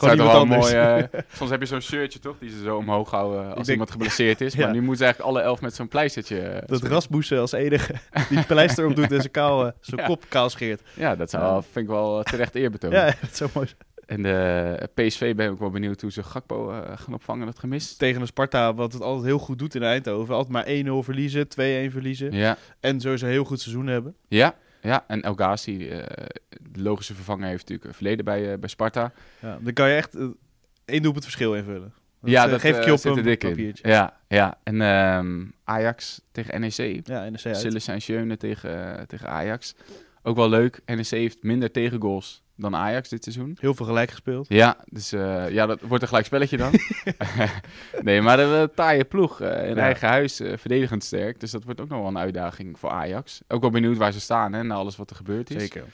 Dat 0.00 0.02
zou 0.02 0.16
toch 0.16 0.32
wel 0.32 0.46
mooi. 0.46 0.74
Uh, 0.74 1.20
soms 1.38 1.50
heb 1.50 1.60
je 1.60 1.66
zo'n 1.66 1.80
shirtje 1.80 2.18
toch, 2.18 2.36
die 2.38 2.50
ze 2.50 2.62
zo 2.62 2.76
omhoog 2.76 3.10
houden 3.10 3.54
als 3.54 3.68
iemand 3.68 3.90
geblesseerd 3.90 4.40
is. 4.40 4.56
Maar 4.64 4.72
nu 4.72 4.78
moeten 4.78 4.96
ze 4.96 5.04
eigenlijk 5.04 5.34
alle 5.34 5.44
elf 5.44 5.60
met 5.60 5.74
zo'n 5.74 5.88
pleistertje. 5.88 6.54
Uh, 6.54 6.58
dat 6.66 6.82
Rasmussen 6.82 7.38
als 7.38 7.52
enige 7.52 7.94
die 8.30 8.44
pleister 8.44 8.86
op 8.86 8.96
doet 8.96 9.12
en 9.12 9.20
zijn, 9.20 9.30
kou, 9.30 9.66
uh, 9.66 9.72
zijn 9.80 10.06
kop 10.06 10.24
kaal 10.28 10.50
scheert. 10.50 10.82
Ja, 10.94 11.16
dat 11.16 11.30
zou, 11.30 11.62
vind 11.62 11.84
ik 11.84 11.90
wel 11.90 12.22
terecht 12.22 12.54
eerbetoon. 12.54 12.90
ja, 12.90 13.04
dat 13.20 13.36
zou 13.36 13.50
mooi 13.54 13.68
En 14.06 14.22
de 14.22 14.88
PSV 14.94 15.34
ben 15.34 15.52
ik 15.52 15.58
wel 15.58 15.70
benieuwd 15.70 16.00
hoe 16.00 16.12
ze 16.12 16.22
Gakpo 16.22 16.82
gaan 16.94 17.14
opvangen, 17.14 17.46
dat 17.46 17.58
gemist. 17.58 17.98
Tegen 17.98 18.20
een 18.20 18.26
Sparta, 18.26 18.74
wat 18.74 18.92
het 18.92 19.02
altijd 19.02 19.26
heel 19.26 19.38
goed 19.38 19.58
doet 19.58 19.74
in 19.74 19.82
Eindhoven. 19.82 20.34
Altijd 20.34 20.52
maar 20.52 21.02
1-0 21.02 21.04
verliezen, 21.04 21.46
2-1 21.46 21.48
verliezen. 21.92 22.32
Ja. 22.32 22.56
En 22.80 23.00
sowieso 23.00 23.24
een 23.24 23.32
heel 23.32 23.44
goed 23.44 23.60
seizoen 23.60 23.86
hebben. 23.86 24.14
Ja, 24.28 24.54
ja, 24.84 25.04
en 25.06 25.22
El 25.22 25.34
Ghazi, 25.34 25.76
uh, 25.76 26.02
de 26.60 26.82
logische 26.82 27.14
vervanger, 27.14 27.46
heeft 27.46 27.60
natuurlijk 27.60 27.88
een 27.88 27.94
verleden 27.94 28.24
bij, 28.24 28.52
uh, 28.52 28.58
bij 28.58 28.68
Sparta. 28.68 29.12
Ja, 29.40 29.58
dan 29.62 29.72
kan 29.72 29.88
je 29.88 29.94
echt 29.94 30.16
uh, 30.16 30.28
één 30.84 31.02
doelpunt 31.02 31.24
verschil 31.24 31.54
invullen. 31.54 31.92
Dat 32.20 32.30
ja, 32.30 32.46
dat 32.46 32.60
geef 32.60 32.76
ik 32.76 32.84
je 32.84 32.92
op 32.92 33.04
een 33.04 33.22
dik 33.22 33.38
papiertje. 33.38 33.88
Ja, 33.88 34.20
ja. 34.28 34.58
en 34.62 34.80
um, 34.80 35.54
Ajax 35.64 36.20
tegen 36.32 36.60
NEC. 36.60 37.06
Ja, 37.06 37.28
NEC 37.28 37.46
uit. 37.46 37.56
Sille 37.56 37.78
Saint-Jeune 37.78 38.36
tegen, 38.36 39.04
tegen 39.06 39.28
Ajax. 39.28 39.74
Ook 40.22 40.36
wel 40.36 40.48
leuk. 40.48 40.80
NEC 40.86 41.06
heeft 41.06 41.42
minder 41.42 41.70
tegengoals 41.70 42.43
dan 42.56 42.76
Ajax 42.76 43.08
dit 43.08 43.22
seizoen. 43.22 43.56
Heel 43.60 43.74
veel 43.74 43.86
gelijk 43.86 44.10
gespeeld. 44.10 44.48
Ja, 44.48 44.76
dus 44.84 45.12
uh, 45.12 45.50
ja, 45.50 45.66
dat 45.66 45.80
wordt 45.80 46.02
een 46.02 46.08
gelijk 46.08 46.26
spelletje 46.26 46.56
dan. 46.56 46.72
nee, 48.02 48.20
maar 48.20 48.38
een 48.38 48.70
taaie 48.74 49.04
ploeg 49.04 49.40
uh, 49.40 49.68
in 49.68 49.78
eigen 49.78 50.08
huis, 50.08 50.40
uh, 50.40 50.56
verdedigend 50.56 51.04
sterk. 51.04 51.40
Dus 51.40 51.50
dat 51.50 51.64
wordt 51.64 51.80
ook 51.80 51.88
nog 51.88 51.98
wel 51.98 52.08
een 52.08 52.18
uitdaging 52.18 52.78
voor 52.78 52.90
Ajax. 52.90 53.40
Ook 53.48 53.60
wel 53.60 53.70
benieuwd 53.70 53.96
waar 53.96 54.12
ze 54.12 54.20
staan, 54.20 54.52
hè, 54.52 54.62
na 54.62 54.74
alles 54.74 54.96
wat 54.96 55.10
er 55.10 55.16
gebeurd 55.16 55.50
is. 55.50 55.60
Zeker. 55.60 55.84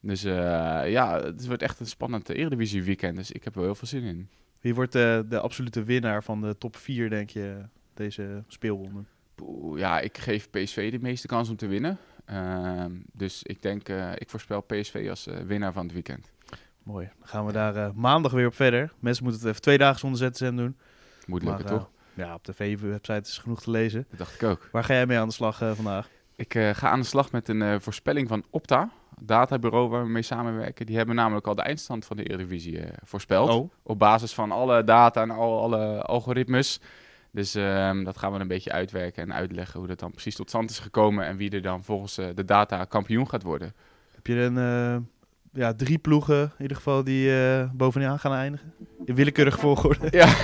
Dus 0.00 0.22
ja, 0.22 1.22
het 1.22 1.46
wordt 1.46 1.62
echt 1.62 1.80
een 1.80 1.86
spannend 1.86 2.28
Eredivisie 2.28 2.82
weekend. 2.82 3.16
Dus 3.16 3.30
ik 3.30 3.44
heb 3.44 3.56
er 3.56 3.62
heel 3.62 3.74
veel 3.74 3.88
zin 3.88 4.02
in. 4.02 4.28
Wie 4.60 4.74
wordt 4.74 4.92
de, 4.92 5.26
de 5.28 5.40
absolute 5.40 5.82
winnaar 5.82 6.24
van 6.24 6.40
de 6.40 6.58
top 6.58 6.76
4, 6.76 7.10
denk 7.10 7.30
je, 7.30 7.56
deze 7.94 8.44
speelronde? 8.48 9.04
ja, 9.74 10.00
ik 10.00 10.18
geef 10.18 10.50
PSV 10.50 10.90
de 10.90 10.98
meeste 11.00 11.26
kans 11.26 11.48
om 11.48 11.56
te 11.56 11.66
winnen. 11.66 11.98
Ehm, 12.28 12.92
dus 13.12 13.42
ik 13.42 13.62
denk, 13.62 13.88
uh, 13.88 14.12
ik 14.14 14.30
voorspel 14.30 14.60
PSV 14.60 15.06
als 15.10 15.26
uh, 15.26 15.36
winnaar 15.36 15.72
van 15.72 15.82
het 15.82 15.92
weekend. 15.92 16.30
Mooi. 16.82 17.10
Dan 17.18 17.28
gaan 17.28 17.46
we 17.46 17.52
daar 17.52 17.76
uh, 17.76 17.88
maandag 17.94 18.32
weer 18.32 18.46
op 18.46 18.54
verder. 18.54 18.92
Mensen 18.98 19.24
moeten 19.24 19.40
het 19.40 19.50
even 19.50 19.62
twee 19.62 19.78
dagen 19.78 19.98
zonder 19.98 20.34
ZSM 20.34 20.56
doen. 20.56 20.76
Moet 21.26 21.42
lukken, 21.42 21.66
toch? 21.66 21.90
Ja, 22.14 22.34
op 22.34 22.44
de 22.44 22.54
VV-website 22.54 23.28
is 23.28 23.38
genoeg 23.38 23.62
te 23.62 23.70
lezen. 23.70 24.06
Dat 24.08 24.18
dacht 24.18 24.34
ik 24.34 24.42
ook. 24.42 24.68
Waar 24.72 24.84
ga 24.84 24.94
jij 24.94 25.06
mee 25.06 25.18
aan 25.18 25.28
de 25.28 25.34
slag 25.34 25.58
vandaag? 25.74 26.08
Ik 26.36 26.52
ga 26.52 26.90
aan 26.90 27.00
de 27.00 27.06
slag 27.06 27.32
met 27.32 27.48
een 27.48 27.80
voorspelling 27.80 28.28
van 28.28 28.44
Opta, 28.50 28.90
databureau 29.20 29.88
waar 29.88 30.02
we 30.02 30.08
mee 30.08 30.22
samenwerken. 30.22 30.86
Die 30.86 30.96
hebben 30.96 31.14
namelijk 31.14 31.46
al 31.46 31.54
de 31.54 31.62
eindstand 31.62 32.04
van 32.04 32.16
de 32.16 32.22
Eredivisie 32.22 32.84
voorspeld. 33.04 33.50
Oh. 33.50 33.70
Op 33.82 33.98
basis 33.98 34.34
van 34.34 34.52
alle 34.52 34.84
data 34.84 35.22
en 35.22 35.30
al, 35.30 35.62
alle 35.62 36.02
algoritmes. 36.02 36.80
Dus 37.30 37.54
um, 37.54 38.04
dat 38.04 38.18
gaan 38.18 38.32
we 38.32 38.38
een 38.38 38.48
beetje 38.48 38.72
uitwerken 38.72 39.22
en 39.22 39.32
uitleggen 39.32 39.78
hoe 39.78 39.88
dat 39.88 39.98
dan 39.98 40.10
precies 40.10 40.34
tot 40.34 40.48
stand 40.48 40.70
is 40.70 40.78
gekomen 40.78 41.26
en 41.26 41.36
wie 41.36 41.50
er 41.50 41.62
dan 41.62 41.84
volgens 41.84 42.18
uh, 42.18 42.26
de 42.34 42.44
data 42.44 42.84
kampioen 42.84 43.28
gaat 43.28 43.42
worden. 43.42 43.74
Heb 44.14 44.26
je 44.26 44.34
een, 44.34 44.56
uh, 44.56 44.96
ja, 45.52 45.74
drie 45.74 45.98
ploegen 45.98 46.40
in 46.40 46.62
ieder 46.62 46.76
geval 46.76 47.04
die 47.04 47.28
uh, 47.28 47.64
bovenaan 47.72 48.18
gaan 48.18 48.32
eindigen? 48.32 48.72
In 49.04 49.14
willekeurig 49.14 49.58
volgorde. 49.58 50.06
Ja. 50.10 50.34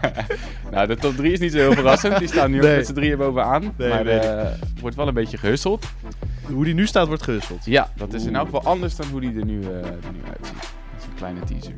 nou, 0.72 0.86
de 0.86 0.96
top 0.96 1.14
drie 1.16 1.32
is 1.32 1.40
niet 1.40 1.52
zo 1.52 1.58
heel 1.58 1.72
verrassend. 1.72 2.18
Die 2.18 2.28
staan 2.28 2.50
nu 2.50 2.58
nee. 2.58 2.76
met 2.76 2.86
z'n 2.86 2.94
drieën 2.94 3.18
bovenaan. 3.18 3.74
Nee, 3.76 3.88
maar 3.88 4.06
het 4.06 4.80
wordt 4.80 4.96
wel 4.96 5.08
een 5.08 5.14
beetje 5.14 5.38
gehusseld. 5.38 5.86
Hoe 6.42 6.64
die 6.64 6.74
nu 6.74 6.86
staat, 6.86 7.06
wordt 7.06 7.22
gehusseld? 7.22 7.64
Ja, 7.64 7.92
dat 7.96 8.12
is 8.12 8.24
in 8.24 8.36
elk 8.36 8.44
geval 8.44 8.62
anders 8.62 8.96
dan 8.96 9.06
hoe 9.06 9.20
die 9.20 9.38
er 9.38 9.44
nu, 9.44 9.62
er 9.62 10.12
nu 10.12 10.20
uitziet. 10.26 10.60
Dat 10.60 11.00
is 11.00 11.04
een 11.04 11.14
kleine 11.14 11.40
teaser. 11.40 11.72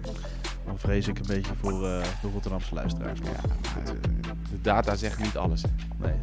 Dan 0.66 0.79
vrees 0.79 1.09
ik 1.09 1.18
een 1.18 1.27
beetje 1.27 1.53
voor 1.61 1.72
uh, 1.72 2.03
de 2.22 2.29
Rotterdamse 2.33 2.74
luisteraars. 2.74 3.18
Ja, 3.18 3.50
de 4.50 4.61
data 4.62 4.96
zegt 4.96 5.18
niet 5.18 5.37
alles. 5.37 5.62
Nee, 5.96 6.14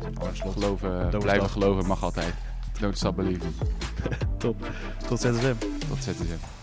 geloven, 0.54 1.20
blijven 1.20 1.50
geloven 1.50 1.86
mag 1.86 2.04
altijd. 2.04 2.34
Don't 2.80 2.98
stop 2.98 3.16
believing. 3.16 3.54
Top. 4.38 4.68
Tot 5.08 5.20
ZSM. 5.20 5.56
Tot 5.90 6.04
ZSM. 6.04 6.61